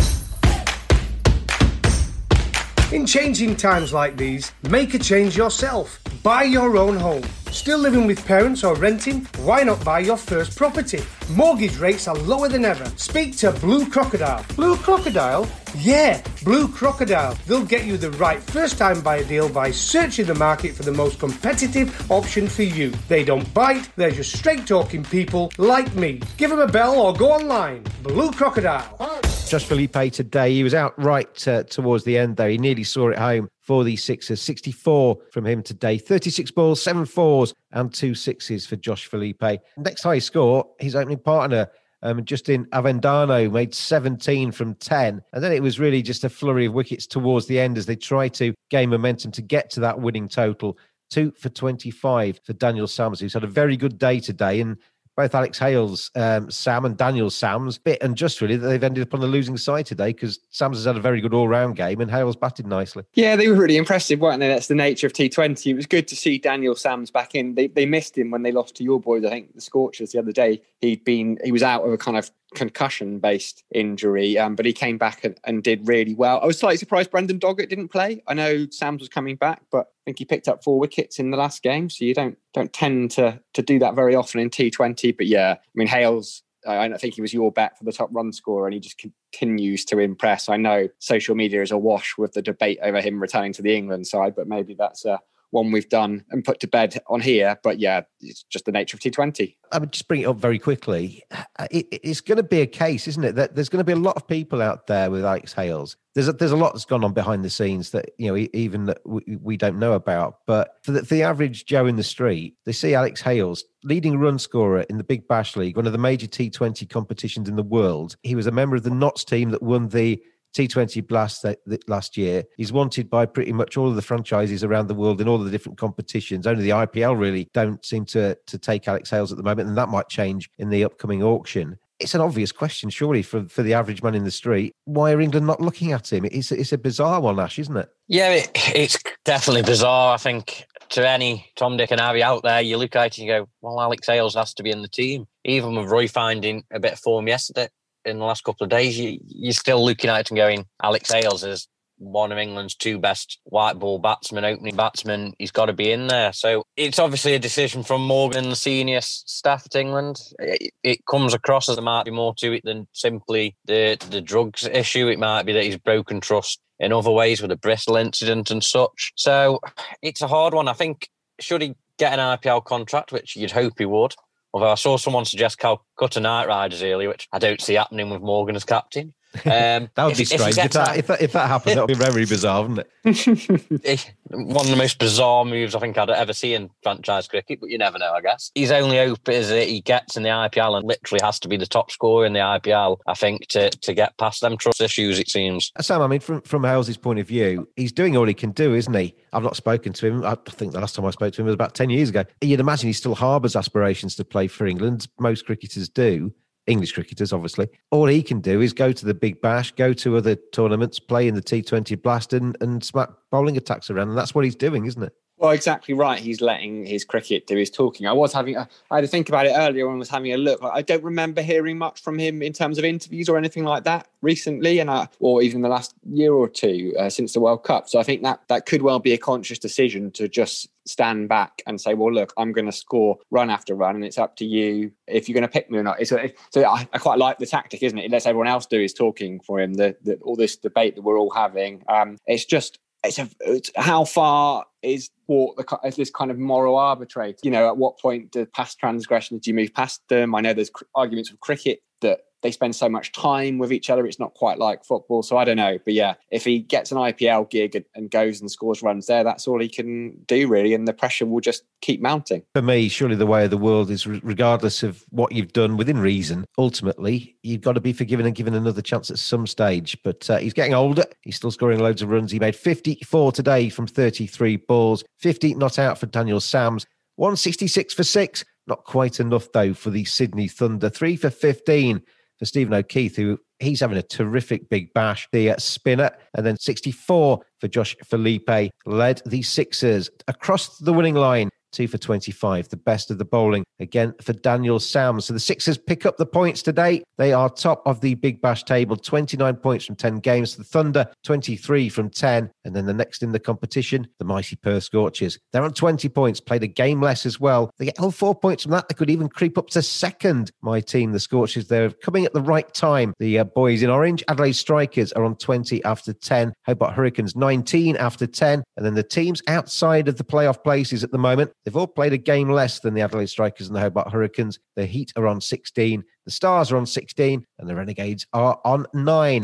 In 2.93 3.07
changing 3.07 3.57
times 3.57 3.93
like 3.93 4.19
these, 4.19 4.53
make 4.69 4.93
a 4.93 4.99
change 4.99 5.35
yourself. 5.35 5.99
Buy 6.23 6.43
your 6.43 6.77
own 6.77 6.97
home. 6.97 7.25
Still 7.53 7.79
living 7.79 8.07
with 8.07 8.25
parents 8.25 8.65
or 8.65 8.75
renting? 8.77 9.27
Why 9.41 9.63
not 9.63 9.85
buy 9.85 9.99
your 9.99 10.17
first 10.17 10.57
property? 10.57 11.03
Mortgage 11.31 11.77
rates 11.77 12.09
are 12.09 12.15
lower 12.15 12.49
than 12.49 12.65
ever. 12.65 12.87
Speak 12.97 13.37
to 13.39 13.53
Blue 13.53 13.89
Crocodile. 13.89 14.43
Blue 14.57 14.75
Crocodile? 14.75 15.47
Yeah, 15.77 16.23
Blue 16.45 16.67
Crocodile. 16.67 17.37
They'll 17.47 17.67
get 17.67 17.85
you 17.85 17.99
the 17.99 18.11
right 18.13 18.43
first 18.43 18.79
time 18.79 19.03
buyer 19.03 19.25
deal 19.25 19.51
by 19.51 19.71
searching 19.71 20.25
the 20.25 20.35
market 20.35 20.75
for 20.75 20.83
the 20.83 20.93
most 20.93 21.19
competitive 21.19 22.11
option 22.11 22.49
for 22.49 22.63
you. 22.63 22.91
They 23.09 23.23
don't 23.23 23.53
bite, 23.53 23.87
they're 23.97 24.11
just 24.11 24.35
straight 24.37 24.67
talking 24.67 25.05
people 25.05 25.53
like 25.59 25.95
me. 25.95 26.23
Give 26.39 26.49
them 26.49 26.59
a 26.59 26.67
bell 26.67 26.99
or 26.99 27.13
go 27.13 27.33
online. 27.33 27.85
Blue 28.03 28.33
Crocodile. 28.33 28.99
Josh 29.47 29.65
Philippe 29.65 30.09
today, 30.09 30.55
he 30.55 30.65
was 30.65 30.73
out 30.73 30.95
right 30.97 31.47
uh, 31.47 31.65
towards 31.65 32.05
the 32.05 32.17
end 32.17 32.39
though. 32.39 32.49
He 32.49 32.57
nearly 32.57 32.85
saw 32.85 33.11
it 33.11 33.19
home 33.19 33.51
for 33.63 33.85
the 33.85 33.97
Sixers. 33.97 34.43
64 34.43 35.19
from 35.33 35.47
him 35.47 35.63
today. 35.63 35.97
36 35.97 36.51
balls, 36.51 36.83
seven 36.83 37.07
fours, 37.07 37.55
and 37.73 37.93
two 37.93 38.15
sixes 38.15 38.67
for 38.67 38.77
Josh 38.77 39.07
Philippe. 39.07 39.59
Next 39.79 40.03
high 40.03 40.19
score, 40.19 40.67
his 40.79 40.95
opening 40.95 41.19
partner. 41.19 41.71
Um, 42.05 42.25
Justin 42.25 42.67
Avendano 42.67 43.51
made 43.51 43.75
17 43.75 44.51
from 44.51 44.75
10. 44.75 45.23
And 45.33 45.45
then 45.45 45.53
it 45.53 45.63
was 45.63 45.79
really 45.79 46.03
just 46.03 46.25
a 46.25 46.29
flurry 46.29 46.67
of 46.67 46.73
wickets 46.73 47.07
towards 47.07 47.47
the 47.47 47.61
end 47.61 47.79
as 47.79 47.87
they 47.87 47.95
tried 47.95 48.35
to 48.35 48.53
gain 48.71 48.91
momentum 48.91 49.31
to 49.33 49.43
get 49.43 49.71
to 49.71 49.81
that 49.81 50.01
winning 50.01 50.29
total. 50.29 50.77
Two 51.11 51.33
for 51.39 51.49
25 51.49 52.41
for 52.43 52.55
Daniel 52.55 52.89
Sams, 52.89 53.21
who's 53.21 53.35
had 53.35 53.45
a 53.45 53.49
very 53.49 53.77
good 53.77 53.99
day 53.99 54.19
today. 54.19 54.61
And 54.61 54.79
both 55.17 55.35
Alex 55.35 55.59
Hales, 55.59 56.11
um, 56.15 56.51
Sam, 56.51 56.85
and 56.85 56.97
Daniel 56.97 57.31
Sams, 57.31 57.79
bit 57.79 58.03
unjust 58.03 58.41
really 58.41 58.57
that 58.57 58.67
they've 58.67 58.83
ended 58.83 59.07
up 59.07 59.15
on 59.15 59.21
the 59.21 59.27
losing 59.27 59.57
side 59.57 59.87
today 59.87 60.09
because 60.09 60.41
Sams 60.51 60.79
has 60.79 60.87
had 60.87 60.97
a 60.97 61.01
very 61.01 61.21
good 61.21 61.35
all 61.35 61.49
round 61.49 61.77
game 61.77 62.01
and 62.01 62.11
Hales 62.11 62.37
batted 62.37 62.67
nicely. 62.67 63.05
Yeah, 63.15 63.37
they 63.37 63.49
were 63.49 63.55
really 63.55 63.77
impressive, 63.77 64.21
weren't 64.21 64.41
they? 64.41 64.49
That's 64.49 64.69
the 64.69 64.75
nature 64.75 65.07
of 65.07 65.13
T20. 65.13 65.67
It 65.67 65.75
was 65.75 65.87
good 65.87 66.09
to 66.09 66.17
see 66.17 66.39
Daniel 66.39 66.75
Sams 66.75 67.11
back 67.11 67.35
in. 67.35 67.55
They, 67.55 67.67
they 67.67 67.87
missed 67.87 68.17
him 68.17 68.31
when 68.31 68.43
they 68.43 68.53
lost 68.53 68.75
to 68.77 68.85
your 68.85 69.01
boys, 69.01 69.25
I 69.25 69.31
think, 69.31 69.55
the 69.55 69.61
Scorchers 69.61 70.13
the 70.13 70.19
other 70.19 70.33
day. 70.33 70.63
He'd 70.81 71.05
been, 71.05 71.39
he 71.45 71.53
was 71.53 71.63
out 71.63 71.85
of 71.85 71.93
a 71.93 71.99
kind 71.99 72.17
of 72.17 72.31
concussion 72.55 73.19
based 73.19 73.65
injury, 73.75 74.39
um, 74.39 74.55
but 74.55 74.67
he 74.67 74.73
came 74.73 74.99
back 74.99 75.25
and, 75.25 75.39
and, 75.45 75.63
did 75.63 75.87
really 75.87 76.15
well. 76.15 76.41
I 76.43 76.47
was 76.47 76.59
slightly 76.59 76.77
surprised 76.77 77.11
Brendan 77.11 77.39
Doggett 77.39 77.69
didn't 77.69 77.89
play. 77.89 78.23
I 78.27 78.35
know 78.35 78.67
Sams 78.71 79.01
was 79.01 79.09
coming 79.09 79.37
back, 79.37 79.63
but 79.71 79.92
I 80.03 80.11
think 80.11 80.19
he 80.19 80.25
picked 80.25 80.49
up 80.49 80.65
four 80.65 80.81
wickets 80.81 81.21
in 81.21 81.31
the 81.31 81.37
last 81.37 81.63
game, 81.63 81.89
so 81.89 82.05
you 82.05 82.13
don't 82.13 82.37
don't 82.55 82.73
tend 82.73 83.13
to 83.13 83.41
to 83.55 83.63
do 83.63 83.79
that 83.79 83.95
very 83.95 84.17
often 84.17 84.41
in 84.41 84.51
T20. 84.51 85.17
But 85.17 85.27
yeah, 85.27 85.55
I 85.59 85.69
mean 85.75 85.87
Hales. 85.87 86.43
I 86.67 86.97
think 86.97 87.15
he 87.15 87.21
was 87.21 87.35
your 87.35 87.51
bet 87.51 87.77
for 87.77 87.83
the 87.83 87.93
top 87.93 88.09
run 88.13 88.33
scorer, 88.33 88.67
and 88.67 88.75
he 88.75 88.79
just 88.79 88.97
continues 88.99 89.85
to 89.87 89.99
impress. 89.99 90.49
I 90.49 90.57
know 90.57 90.89
social 91.01 91.35
media 91.35 91.61
is 91.61 91.73
awash 91.73 92.15
with 92.17 92.35
the 92.35 92.43
debate 92.43 92.79
over 92.83 93.01
him 93.01 93.21
returning 93.21 93.53
to 93.55 93.63
the 93.63 93.77
England 93.77 94.07
side, 94.07 94.37
but 94.37 94.47
maybe 94.47 94.75
that's 94.79 95.05
a 95.05 95.19
one 95.53 95.71
we've 95.71 95.89
done 95.89 96.25
and 96.31 96.45
put 96.45 96.59
to 96.61 96.67
bed 96.67 97.01
on 97.07 97.21
here. 97.21 97.59
But 97.63 97.79
yeah, 97.79 98.03
it's 98.21 98.43
just 98.45 98.65
the 98.65 98.73
nature 98.73 98.97
of 98.97 99.01
T20. 99.01 99.55
I 99.71 99.79
would 99.79 99.93
just 99.93 100.09
bring 100.09 100.23
it 100.23 100.27
up 100.27 100.37
very 100.37 100.59
quickly. 100.59 101.23
It, 101.71 101.87
it's 101.91 102.21
going 102.21 102.37
to 102.37 102.43
be 102.43 102.61
a 102.61 102.67
case, 102.67 103.07
isn't 103.07 103.25
it, 103.25 103.35
that 103.37 103.55
there's 103.55 103.69
going 103.69 103.81
to 103.81 103.85
be 103.85 103.93
a 103.93 103.97
lot 103.97 104.17
of 104.17 104.27
people 104.27 104.61
out 104.61 104.87
there 104.87 105.11
with 105.11 105.25
Alex 105.25 105.53
Hales. 105.53 105.97
There's 106.15 106.29
a, 106.29 106.33
there's 106.33 106.53
a 106.53 106.57
lot 106.57 106.75
that's 106.75 106.85
gone 106.85 107.05
on 107.05 107.15
behind 107.15 107.45
the 107.45 107.51
scenes 107.51 107.91
that 107.91 108.11
you 108.19 108.29
know 108.29 108.47
even 108.53 108.87
that 108.87 108.99
we, 109.07 109.23
we 109.41 109.57
don't 109.57 109.79
know 109.79 109.93
about. 109.93 110.39
But 110.47 110.77
for 110.83 110.93
the, 110.93 111.05
for 111.05 111.15
the 111.15 111.23
average 111.23 111.65
Joe 111.65 111.87
in 111.87 111.97
the 111.97 112.03
street, 112.03 112.57
they 112.65 112.73
see 112.73 112.95
Alex 112.95 113.23
Hales 113.23 113.65
leading 113.85 114.19
run 114.19 114.39
scorer 114.39 114.83
in 114.83 114.99
the 114.99 115.05
Big 115.05 115.27
Bash 115.27 115.57
League, 115.57 115.77
one 115.77 115.87
of 115.87 115.93
the 115.93 115.99
major 115.99 116.27
T20 116.27 116.89
competitions 116.89 117.49
in 117.49 117.57
the 117.57 117.63
world. 117.63 118.17
He 118.23 118.35
was 118.35 118.47
a 118.47 118.53
member 118.53 118.77
of 118.77 118.83
the 118.83 118.91
Notts 118.91 119.25
team 119.25 119.51
that 119.51 119.63
won 119.63 119.89
the 119.89 120.23
T20 120.55 121.07
Blast 121.07 121.43
that, 121.43 121.59
that 121.67 121.89
last 121.89 122.17
year. 122.17 122.45
He's 122.57 122.73
wanted 122.73 123.09
by 123.11 123.27
pretty 123.27 123.53
much 123.53 123.77
all 123.77 123.89
of 123.89 123.97
the 123.97 124.03
franchises 124.03 124.65
around 124.65 124.89
the 124.89 124.95
world 124.95 125.21
in 125.21 125.29
all 125.29 125.37
of 125.37 125.45
the 125.45 125.51
different 125.51 125.79
competitions. 125.79 126.47
Only 126.47 126.63
the 126.63 126.71
IPL 126.71 127.19
really 127.19 127.49
don't 127.53 127.85
seem 127.85 128.05
to 128.07 128.37
to 128.47 128.59
take 128.59 128.89
Alex 128.89 129.11
Hales 129.11 129.33
at 129.33 129.39
the 129.39 129.45
moment, 129.45 129.69
and 129.69 129.79
that 129.79 129.89
might 129.89 130.09
change 130.09 130.51
in 130.59 130.71
the 130.71 130.85
upcoming 130.85 131.23
auction. 131.23 131.79
It's 132.01 132.17
an 132.17 132.21
obvious 132.21 132.51
question, 132.51 132.91
surely, 132.91 133.23
for, 133.23 133.45
for 133.49 133.63
the 133.63 133.75
average 133.75 134.03
man 134.03 134.17
in 134.17 134.25
the 134.25 134.31
street. 134.33 134.75
Why 134.87 135.13
are 135.13 135.21
England 135.21 135.47
not 135.47 135.61
looking 135.61 135.93
at 135.93 136.13
him? 136.13 136.25
It's, 136.25 136.51
it's 136.51 136.73
a 136.73 136.79
bizarre 136.79 137.21
one, 137.21 137.39
Ash, 137.39 137.61
isn't 137.61 137.77
it? 137.77 137.89
Yeah, 138.09 138.31
it, 138.31 138.51
it's 138.75 138.99
definitely 139.25 139.63
bizarre. 139.63 140.15
I 140.15 140.17
think 140.17 140.67
to 140.91 141.09
any 141.09 141.47
Tom, 141.55 141.77
Dick, 141.77 141.93
and 141.93 142.01
Harry 142.01 142.21
out 142.21 142.43
there, 142.43 142.61
you 142.61 142.77
look 142.77 142.97
at 142.97 143.07
it 143.07 143.19
and 143.19 143.27
you 143.27 143.33
go, 143.33 143.49
well, 143.61 143.81
Alex 143.81 144.09
Hales 144.09 144.35
has 144.35 144.53
to 144.55 144.65
be 144.65 144.71
in 144.71 144.83
the 144.83 144.89
team. 144.89 145.27
Even 145.45 145.77
with 145.77 145.91
Roy 145.91 146.09
finding 146.09 146.65
a 146.73 146.81
bit 146.81 146.95
of 146.95 146.99
form 146.99 147.29
yesterday, 147.29 147.69
in 148.05 148.19
the 148.19 148.25
last 148.25 148.45
couple 148.45 148.65
of 148.65 148.71
days, 148.71 148.99
you, 148.99 149.19
you're 149.27 149.53
still 149.53 149.85
looking 149.85 150.11
at 150.11 150.21
it 150.21 150.31
and 150.31 150.37
going, 150.37 150.67
Alex 150.83 151.11
Hales 151.11 151.45
is 151.45 151.69
one 152.03 152.33
of 152.33 152.39
England's 152.39 152.75
two 152.75 152.99
best 152.99 153.39
white 153.45 153.79
ball 153.79 153.99
batsmen, 153.99 154.45
opening 154.45 154.75
batsmen. 154.75 155.35
He's 155.39 155.53
got 155.53 155.67
to 155.67 155.73
be 155.73 155.93
in 155.93 156.09
there. 156.09 156.33
So 156.33 156.65
it's 156.77 156.99
obviously 156.99 157.35
a 157.35 157.39
decision 157.39 157.83
from 157.83 158.03
Morgan 158.03 158.45
and 158.45 158.53
the 158.53 158.57
senior 158.57 159.01
staff 159.01 159.65
at 159.67 159.77
England. 159.77 160.17
It, 160.39 160.73
it, 160.83 161.07
comes 161.09 161.35
across 161.35 161.69
as 161.69 161.77
there 161.77 161.85
might 161.85 162.05
be 162.05 162.11
more 162.11 162.35
to 162.39 162.53
it 162.53 162.63
than 162.65 162.89
simply 162.93 163.57
the, 163.67 163.97
the 164.11 164.21
drugs 164.21 164.67
issue. 164.67 165.09
It 165.09 165.19
might 165.19 165.45
be 165.45 165.53
that 165.53 165.65
he's 165.65 165.79
broken 165.79 166.21
trust 166.21 166.61
in 166.81 166.93
other 166.93 167.11
ways 167.11 167.41
with 167.41 167.51
the 167.51 167.57
Bristol 167.57 167.97
incident 167.97 168.51
and 168.51 168.65
such. 168.65 169.13
So 169.17 169.61
it's 170.03 170.23
a 170.23 170.29
hard 170.29 170.55
one. 170.55 170.69
I 170.69 170.73
think, 170.73 171.09
should 171.39 171.63
he 171.63 171.77
get 171.99 172.19
an 172.19 172.39
IPL 172.39 172.65
contract, 172.65 173.13
which 173.13 173.37
you'd 173.37 173.53
hope 173.53 173.75
he 173.79 173.85
would, 173.85 174.15
Although 174.53 174.71
I 174.71 174.75
saw 174.75 174.97
someone 174.97 175.25
suggest 175.25 175.59
Calcutta 175.59 176.21
Knight 176.21 176.47
Riders 176.47 176.83
earlier, 176.83 177.09
which 177.09 177.29
I 177.33 177.39
don't 177.39 177.61
see 177.61 177.75
happening 177.75 178.11
with 178.11 178.21
Morgan 178.21 178.57
as 178.57 178.65
captain. 178.65 179.15
Um, 179.35 179.89
that 179.95 180.05
would 180.05 180.13
if- 180.13 180.19
be 180.19 180.25
strange 180.25 180.51
if, 180.51 180.57
gets 180.57 180.77
that, 180.77 180.97
if 180.97 181.07
that 181.07 181.23
if 181.23 181.33
that 181.33 181.49
happened. 181.49 181.77
That 181.77 181.89
would 181.89 181.99
be 181.99 182.05
very 182.05 182.27
bizarre, 182.27 182.63
wouldn't 182.63 182.87
it? 183.05 184.15
One 184.31 184.65
of 184.65 184.71
the 184.71 184.77
most 184.77 184.99
bizarre 184.99 185.45
moves 185.45 185.75
I 185.75 185.81
think 185.81 185.99
I'd 185.99 186.09
ever 186.09 186.33
see 186.33 186.55
in 186.55 186.71
franchise 186.83 187.29
cricket, 187.29 187.61
but 187.61 187.71
you 187.71 187.79
never 187.79 187.99
know, 187.99 188.13
I 188.13 188.21
guess. 188.21 188.51
His 188.55 188.71
only 188.71 188.97
hope 188.97 189.29
is 189.29 189.49
that 189.49 189.69
he 189.69 189.81
gets 189.81 190.17
in 190.17 190.23
the 190.23 190.31
IPL 190.31 190.77
and 190.79 190.87
literally 190.87 191.21
has 191.23 191.39
to 191.41 191.49
be 191.49 191.57
the 191.57 191.67
top 191.67 191.91
scorer 191.91 192.25
in 192.25 192.33
the 192.33 192.41
IPL, 192.41 192.99
I 193.07 193.15
think, 193.15 193.49
to, 193.49 193.69
to 193.71 193.93
get 193.93 194.17
past 194.17 194.41
them 194.41 194.57
trust 194.57 194.81
issues, 194.81 195.19
it 195.19 195.29
seems. 195.29 195.71
Sam, 195.81 196.01
I 196.01 196.07
mean, 196.07 196.21
from 196.21 196.41
from 196.43 196.63
Hales's 196.63 196.97
point 196.97 197.19
of 197.19 197.27
view, 197.27 197.69
he's 197.77 197.93
doing 197.93 198.17
all 198.17 198.27
he 198.27 198.35
can 198.35 198.53
do, 198.53 198.75
isn't 198.75 198.95
he? 198.95 199.15
I've 199.33 199.43
not 199.43 199.57
spoken 199.57 199.93
to 199.95 200.07
him. 200.07 200.25
I 200.25 200.37
think 200.49 200.73
the 200.73 200.81
last 200.81 200.95
time 200.95 201.05
I 201.05 201.11
spoke 201.11 201.35
to 201.35 201.41
him 201.43 201.47
was 201.47 201.55
about 201.55 201.75
ten 201.75 201.91
years 201.91 202.09
ago. 202.11 202.25
You'd 202.41 202.61
imagine 202.61 202.89
he 202.89 202.93
still 202.93 203.15
harbours 203.15 203.57
aspirations 203.57 204.15
to 204.17 204.25
play 204.25 204.47
for 204.47 204.67
England. 204.67 205.09
Most 205.19 205.47
cricketers 205.47 205.89
do. 205.89 206.33
English 206.67 206.93
cricketers, 206.93 207.33
obviously. 207.33 207.69
All 207.91 208.07
he 208.07 208.23
can 208.23 208.41
do 208.41 208.61
is 208.61 208.73
go 208.73 208.93
to 208.93 209.07
the 209.07 209.15
Big 209.15 209.41
Bash, 209.41 209.73
go 209.73 209.93
to 209.95 210.17
other 210.17 210.37
tournaments, 210.53 210.99
play 210.99 211.27
in 211.27 211.35
the 211.35 211.43
T20 211.43 212.01
Blast, 212.01 212.33
and, 212.33 212.57
and 212.61 212.83
smack 212.85 213.09
bowling 213.31 213.57
attacks 213.57 213.91
around. 213.91 214.09
And 214.09 214.19
that's 214.19 214.35
what 214.35 214.45
he's 214.45 214.55
doing, 214.55 214.87
isn't 214.87 215.03
it? 215.03 215.13
Well, 215.43 215.51
exactly 215.51 215.93
right. 215.93 216.21
He's 216.21 216.41
letting 216.41 216.87
his 216.87 217.05
cricket 217.05 217.49
do 217.49 217.57
his 217.57 217.69
talking. 217.69 218.07
I 218.07 218.13
was 218.13 218.33
having, 218.33 218.55
a, 218.55 218.69
I 218.93 218.99
had 218.99 219.01
to 219.01 219.09
think 219.09 219.29
about 219.29 219.45
it 219.45 219.55
earlier 219.57 219.91
I 219.91 219.95
was 219.97 220.09
having 220.09 220.33
a 220.33 220.37
look. 220.37 220.61
I 220.63 220.83
don't 220.83 221.03
remember 221.03 221.43
hearing 221.43 221.79
much 221.79 222.01
from 222.01 222.17
him 222.17 222.43
in 222.43 222.53
terms 222.53 222.79
of 222.79 222.85
interviews 222.85 223.29
or 223.29 223.37
anything 223.37 223.65
like 223.65 223.83
that 223.83 224.07
recently, 224.21 224.79
and 224.79 224.89
I, 224.89 225.09
or 225.19 225.43
even 225.43 225.63
the 225.63 225.69
last 225.69 225.97
year 226.09 226.33
or 226.33 226.49
two 226.49 226.95
uh, 226.97 227.11
since 227.11 227.33
the 227.33 227.41
World 227.41 227.65
Cup. 227.65 227.89
So 227.89 227.99
I 227.99 228.05
think 228.05 228.23
that 228.23 228.43
that 228.47 228.67
could 228.67 228.83
well 228.83 229.01
be 229.01 229.15
a 229.15 229.19
conscious 229.19 229.59
decision 229.59 230.13
to 230.13 230.29
just 230.29 230.69
stand 230.85 231.29
back 231.29 231.61
and 231.67 231.81
say, 231.81 231.95
"Well, 231.95 232.13
look, 232.13 232.33
I'm 232.37 232.53
going 232.53 232.67
to 232.67 232.73
score 232.73 233.19
run 233.33 233.51
after 233.51 233.75
run, 233.75 233.97
and 233.97 234.05
it's 234.05 234.19
up 234.19 234.37
to 234.37 234.45
you 234.45 234.93
if 235.09 235.29
you're 235.29 235.35
going 235.35 235.43
to 235.43 235.49
pick 235.49 235.69
me 235.69 235.79
or 235.79 235.83
not." 235.83 236.07
So 236.07 236.19
I, 236.19 236.87
I 236.93 236.99
quite 236.99 237.19
like 237.19 237.39
the 237.39 237.47
tactic, 237.47 237.83
isn't 237.83 237.99
it? 237.99 238.05
It 238.05 238.11
lets 238.13 238.27
everyone 238.27 238.47
else 238.47 238.67
do 238.67 238.81
his 238.81 238.95
talking 238.95 239.41
for 239.41 239.61
him. 239.61 239.75
The, 239.75 239.97
the 240.05 240.19
all 240.19 240.37
this 240.37 240.55
debate 240.55 240.95
that 240.95 241.03
we're 241.03 241.19
all 241.19 241.31
having. 241.31 241.83
Um, 241.89 242.19
it's 242.29 242.45
just 242.45 242.79
it's, 243.03 243.19
a, 243.19 243.29
it's 243.41 243.73
how 243.77 244.05
far 244.05 244.67
is 244.83 245.11
what 245.27 245.57
the 245.57 245.79
is 245.85 245.97
this 245.97 246.11
kind 246.11 246.31
of 246.31 246.39
moral 246.39 246.77
arbitrate? 246.77 247.41
You 247.43 247.51
know, 247.51 247.69
at 247.69 247.77
what 247.77 247.99
point 247.99 248.33
do 248.33 248.47
past 248.47 248.79
transgressions 248.79 249.43
do 249.43 249.51
you 249.51 249.55
move 249.55 249.75
past 249.75 250.03
them? 250.09 250.35
I 250.35 250.41
know 250.41 250.53
there's 250.53 250.71
cr- 250.71 250.85
arguments 250.95 251.31
of 251.31 251.41
cricket 251.41 251.81
that 252.01 252.21
they 252.43 252.51
spend 252.51 252.75
so 252.77 252.89
much 252.89 253.13
time 253.13 253.59
with 253.59 253.73
each 253.73 253.89
other. 253.89 254.07
It's 254.07 254.19
not 254.19 254.35
quite 254.35 254.59
like 254.59 254.85
football. 254.85 255.23
So 255.23 255.37
I 255.37 255.45
don't 255.45 255.57
know. 255.57 255.79
But 255.85 255.95
yeah, 255.95 256.15
if 256.31 256.45
he 256.45 256.59
gets 256.59 256.93
an 256.93 256.99
IPL 256.99 257.49
gig 257.51 257.85
and, 257.95 258.11
goes 258.11 258.41
and 258.41 258.51
scores 258.51 258.83
runs 258.83 259.07
there, 259.07 259.25
that's 259.25 259.49
all 259.49 259.61
he 259.61 259.69
can 259.69 260.19
do 260.27 260.49
really. 260.49 260.75
And 260.75 260.87
the 260.87 260.93
pressure 260.93 261.25
will 261.25 261.41
just 261.41 261.63
keep 261.81 262.01
mounting. 262.01 262.43
For 262.55 262.63
me, 262.63 262.89
surely 262.89 263.17
the 263.17 263.27
way 263.27 263.45
of 263.45 263.51
the 263.51 263.57
world 263.57 263.91
is 263.91 264.07
regardless 264.07 264.83
of 264.83 265.05
what 265.11 265.33
you've 265.33 265.53
done 265.53 265.77
within 265.77 265.99
reason, 265.99 266.45
ultimately, 266.59 267.37
you've 267.43 267.61
got 267.61 267.73
to 267.73 267.81
be 267.81 267.93
forgiven 267.93 268.27
and 268.27 268.35
given 268.35 268.55
another 268.55 268.83
chance 268.83 269.11
at 269.11 269.19
some 269.19 269.47
stage. 269.47 269.97
But 270.03 270.29
uh, 270.29 270.39
he's 270.39 270.53
getting 270.53 270.75
older. 270.75 271.05
He's 271.23 271.37
still 271.37 271.53
scoring 271.53 271.79
loads 271.79 272.03
of 272.03 272.11
runs. 272.11 272.33
He 272.33 272.39
made 272.39 272.57
54 272.57 273.33
today 273.33 273.69
from 273.69 273.87
33 273.87 274.57
balls, 274.57 275.05
50 275.21 275.55
not 275.55 275.79
out 275.79 275.99
for 275.99 276.07
Daniel 276.07 276.41
Sams, 276.41 276.87
166 277.17 277.95
for 277.95 278.05
six. 278.05 278.45
Not 278.67 278.85
quite 278.85 279.19
enough, 279.19 279.51
though, 279.53 279.75
for 279.75 279.91
the 279.91 280.05
Sydney 280.05 280.47
Thunder. 280.47 280.89
Three 280.89 281.17
for 281.17 281.31
15 281.31 282.03
for 282.43 282.47
Stephen 282.47 282.75
O'Keefe, 282.75 283.15
who 283.15 283.39
he's 283.61 283.79
having 283.79 283.99
a 283.99 284.03
terrific 284.03 284.69
big 284.69 284.93
bash. 284.95 285.29
The 285.31 285.55
spinner, 285.59 286.11
and 286.35 286.45
then 286.45 286.57
64 286.57 287.39
for 287.61 287.69
Josh 287.69 287.95
Philippe, 288.05 288.71
led 288.85 289.23
the 289.25 289.43
Sixers 289.43 290.11
across 290.27 290.77
the 290.79 290.93
winning 290.93 291.15
line. 291.15 291.51
Two 291.73 291.89
for 291.89 291.99
25, 291.99 292.69
the 292.69 292.77
best 292.77 293.11
of 293.11 293.19
the 293.19 293.25
bowling 293.25 293.65
again 293.81 294.15
for 294.23 294.33
Daniel 294.33 294.79
Sam. 294.79 295.21
So 295.21 295.33
the 295.33 295.41
Sixers 295.41 295.77
pick 295.77 296.07
up 296.07 296.17
the 296.17 296.27
points 296.27 296.63
today. 296.63 297.03
They 297.19 297.33
are 297.33 297.51
top 297.51 297.83
of 297.87 298.01
the 298.01 298.15
Big 298.15 298.41
Bash 298.41 298.65
table, 298.65 298.97
29 298.97 299.57
points 299.57 299.85
from 299.85 299.97
10 299.97 300.17
games. 300.21 300.57
The 300.57 300.65
Thunder, 300.65 301.07
23 301.25 301.89
from 301.89 302.09
10. 302.09 302.51
And 302.65 302.75
then 302.75 302.87
the 302.87 302.95
next 302.95 303.23
in 303.23 303.33
the 303.33 303.41
competition, 303.41 304.07
the 304.19 304.25
mighty 304.25 304.57
Perth 304.57 304.85
Scorchers. 304.85 305.39
They're 305.53 305.65
on 305.65 305.75
20 305.75 306.09
points, 306.09 306.41
played 306.41 306.63
a 306.63 306.69
game 306.69 307.01
less 307.01 307.27
as 307.27 307.41
well. 307.41 307.71
They 307.79 307.87
get 307.87 307.99
all 308.01 308.11
four 308.11 308.35
points 308.35 308.63
from 308.63 308.73
that. 308.73 308.89
They 308.89 308.95
could 308.95 309.11
even 309.11 309.29
creep 309.29 309.59
up 309.59 309.69
to 309.71 309.83
second. 309.83 310.51
My 310.63 310.81
team, 310.81 311.13
the 311.13 311.21
Scorchers, 311.21 311.69
they're 311.69 311.91
coming 311.91 312.25
at 312.25 312.33
the 312.33 312.41
right 312.41 312.73
time. 312.73 313.13
The 313.19 313.41
uh, 313.41 313.45
boys 313.45 313.83
in 313.83 313.91
orange, 313.91 314.23
Adelaide 314.29 314.53
Strikers, 314.53 315.13
are 315.13 315.25
on 315.25 315.37
20 315.37 315.83
after 315.85 316.13
10. 316.13 316.53
Hobart 316.67 316.95
Hurricanes, 316.95 317.37
19 317.37 317.97
after 317.97 318.27
10. 318.27 318.63
And 318.77 318.87
then 318.87 318.95
the 318.95 319.03
teams 319.03 319.43
outside 319.49 320.09
of 320.09 320.17
the 320.17 320.25
playoff 320.25 320.63
places 320.63 321.03
at 321.03 321.11
the 321.11 321.19
moment, 321.19 321.53
they've 321.65 321.77
all 321.77 321.87
played 321.87 322.13
a 322.13 322.19
game 322.19 322.49
less 322.49 322.81
than 322.81 322.95
the 322.95 323.01
Adelaide 323.01 323.27
Strikers 323.27 323.69
and 323.69 323.77
the 323.77 323.81
Hobart 323.81 324.13
Hurricanes. 324.13 324.59
The 324.77 324.87
Heat 324.87 325.13
are 325.17 325.27
on 325.27 325.41
16. 325.41 326.03
The 326.25 326.31
Stars 326.31 326.73
are 326.73 326.77
on 326.77 326.87
16. 326.87 327.47
And 327.59 327.69
the 327.69 327.75
Renegades 327.75 328.27
are 328.33 328.61
on 328.65 328.87
9. 328.95 329.43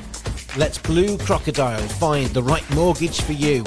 Let 0.58 0.82
Blue 0.84 1.18
Crocodile 1.18 1.88
find 1.88 2.28
the 2.28 2.44
right 2.44 2.70
mortgage 2.76 3.22
for 3.22 3.34
you. 3.34 3.64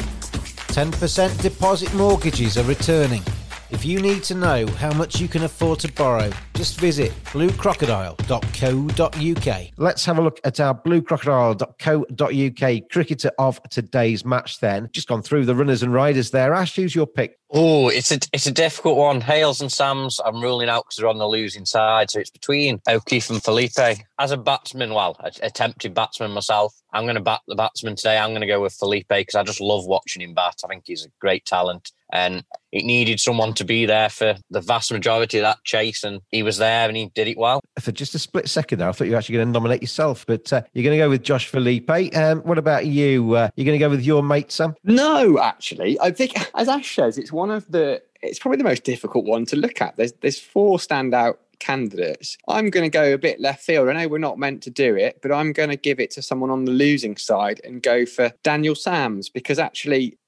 10% 0.79 1.43
deposit 1.43 1.93
mortgages 1.95 2.57
are 2.57 2.63
returning. 2.63 3.25
If 3.71 3.85
you 3.85 4.01
need 4.01 4.23
to 4.25 4.35
know 4.35 4.67
how 4.67 4.95
much 4.95 5.21
you 5.21 5.29
can 5.29 5.45
afford 5.45 5.79
to 5.81 5.93
borrow, 5.93 6.31
just 6.55 6.81
visit 6.81 7.13
bluecrocodile.co.uk. 7.25 9.67
Let's 9.77 10.07
have 10.07 10.17
a 10.17 10.23
look 10.23 10.41
at 10.45 10.59
our 10.59 10.75
bluecrocodile.co.uk 10.75 12.91
cricketer 12.91 13.31
of 13.39 13.63
today's 13.65 14.25
match 14.25 14.61
then. 14.61 14.89
Just 14.93 15.07
gone 15.07 15.21
through 15.21 15.45
the 15.45 15.55
runners 15.55 15.83
and 15.83 15.93
riders 15.93 16.31
there. 16.31 16.55
Ash, 16.55 16.75
who's 16.77 16.95
your 16.95 17.07
pick? 17.07 17.39
Oh, 17.51 17.89
it's 17.89 18.11
a 18.11 18.19
it's 18.33 18.47
a 18.47 18.53
difficult 18.53 18.97
one. 18.97 19.21
Hales 19.21 19.61
and 19.61 19.71
Sams, 19.71 20.19
I'm 20.25 20.41
ruling 20.43 20.71
out 20.71 20.85
because 20.85 20.97
they're 20.97 21.09
on 21.09 21.19
the 21.19 21.29
losing 21.29 21.67
side. 21.67 22.11
So 22.11 22.21
it's 22.21 22.31
between 22.31 22.81
O'Keefe 22.89 23.29
and 23.29 23.43
Philippe. 23.43 23.97
As 24.19 24.31
a 24.31 24.39
batsman, 24.39 24.95
well, 24.95 25.15
a- 25.21 25.31
attempted 25.43 25.93
batsman 25.93 26.31
myself, 26.31 26.75
I'm 26.95 27.05
going 27.05 27.17
to 27.17 27.23
bat 27.23 27.43
the 27.47 27.55
batsman 27.55 27.97
today. 27.97 28.17
I'm 28.17 28.31
going 28.31 28.41
to 28.41 28.47
go 28.47 28.63
with 28.63 28.73
Philippe 28.75 29.15
because 29.21 29.35
I 29.35 29.43
just 29.45 29.61
love 29.61 29.85
watching 29.87 30.23
him 30.23 30.33
bat. 30.33 30.63
I 30.65 30.69
think 30.69 30.85
he's 30.87 31.05
a 31.05 31.11
great 31.21 31.45
talent. 31.45 31.93
And 32.13 32.45
it 32.73 32.85
needed 32.85 33.21
someone 33.21 33.55
to 33.55 33.65
be 33.65 33.87
there 33.87 34.09
for 34.09 34.37
the 34.51 34.61
vast 34.61 34.93
majority 34.93 35.39
of 35.39 35.43
that 35.43 35.63
chase. 35.65 36.05
And 36.05 36.21
he 36.31 36.43
was 36.43 36.59
there 36.59 36.89
and 36.89 36.97
he 36.97 37.11
did 37.15 37.29
it 37.29 37.39
well. 37.39 37.61
For 37.81 37.93
just 37.93 38.15
a 38.15 38.19
split 38.19 38.49
second 38.49 38.79
there, 38.79 38.89
I 38.89 38.93
thought 38.93 39.07
you 39.07 39.13
were 39.13 39.19
actually 39.19 39.37
going 39.37 39.49
to 39.49 39.53
nominate 39.53 39.83
yourself, 39.83 40.25
but 40.27 40.53
uh, 40.53 40.63
you're 40.73 40.85
going 40.85 40.99
to 40.99 41.05
go 41.05 41.11
with 41.11 41.23
Josh 41.23 41.49
Philippe. 41.49 42.11
Um, 42.13 42.41
what 42.41 42.59
about 42.59 42.87
you? 42.87 43.35
Uh, 43.35 43.51
you're 43.57 43.67
going 43.67 43.79
to 43.79 43.85
go 43.85 43.91
with 43.91 44.05
your 44.05 44.23
mate, 44.23 44.53
Sam? 44.53 44.75
No, 44.85 45.39
actually, 45.39 45.99
I 46.01 46.11
think 46.11 46.33
as 46.55 46.69
Ash 46.69 46.95
says, 46.95 47.19
it's 47.19 47.33
one 47.33 47.51
of 47.51 47.71
the. 47.71 48.03
It's 48.21 48.41
probably 48.41 48.59
the 48.59 48.65
most 48.65 48.83
difficult 48.83 49.27
one 49.27 49.45
to 49.47 49.57
look 49.57 49.81
at. 49.81 49.97
There's 49.97 50.13
there's 50.21 50.41
four 50.41 50.79
standout 50.79 51.37
candidates. 51.59 52.37
I'm 52.49 52.71
going 52.71 52.85
to 52.85 52.91
go 52.91 53.13
a 53.13 53.19
bit 53.19 53.41
left 53.41 53.63
field. 53.63 53.89
I 53.89 53.93
know 53.93 54.09
we're 54.09 54.19
not 54.19 54.39
meant 54.39 54.63
to 54.65 54.71
do 54.71 54.97
it, 54.97 55.19
but 55.23 55.33
I'm 55.33 55.53
going 55.53 55.71
to 55.71 55.77
give 55.77 56.01
it 56.01 56.11
to 56.13 56.23
someone 56.23 56.51
on 56.51 56.65
the 56.65 56.73
losing 56.73 57.17
side 57.17 57.61
and 57.65 57.83
go 57.83 58.07
for 58.07 58.33
Daniel 58.43 58.75
Sams 58.75 59.29
because 59.29 59.59
actually 59.59 60.19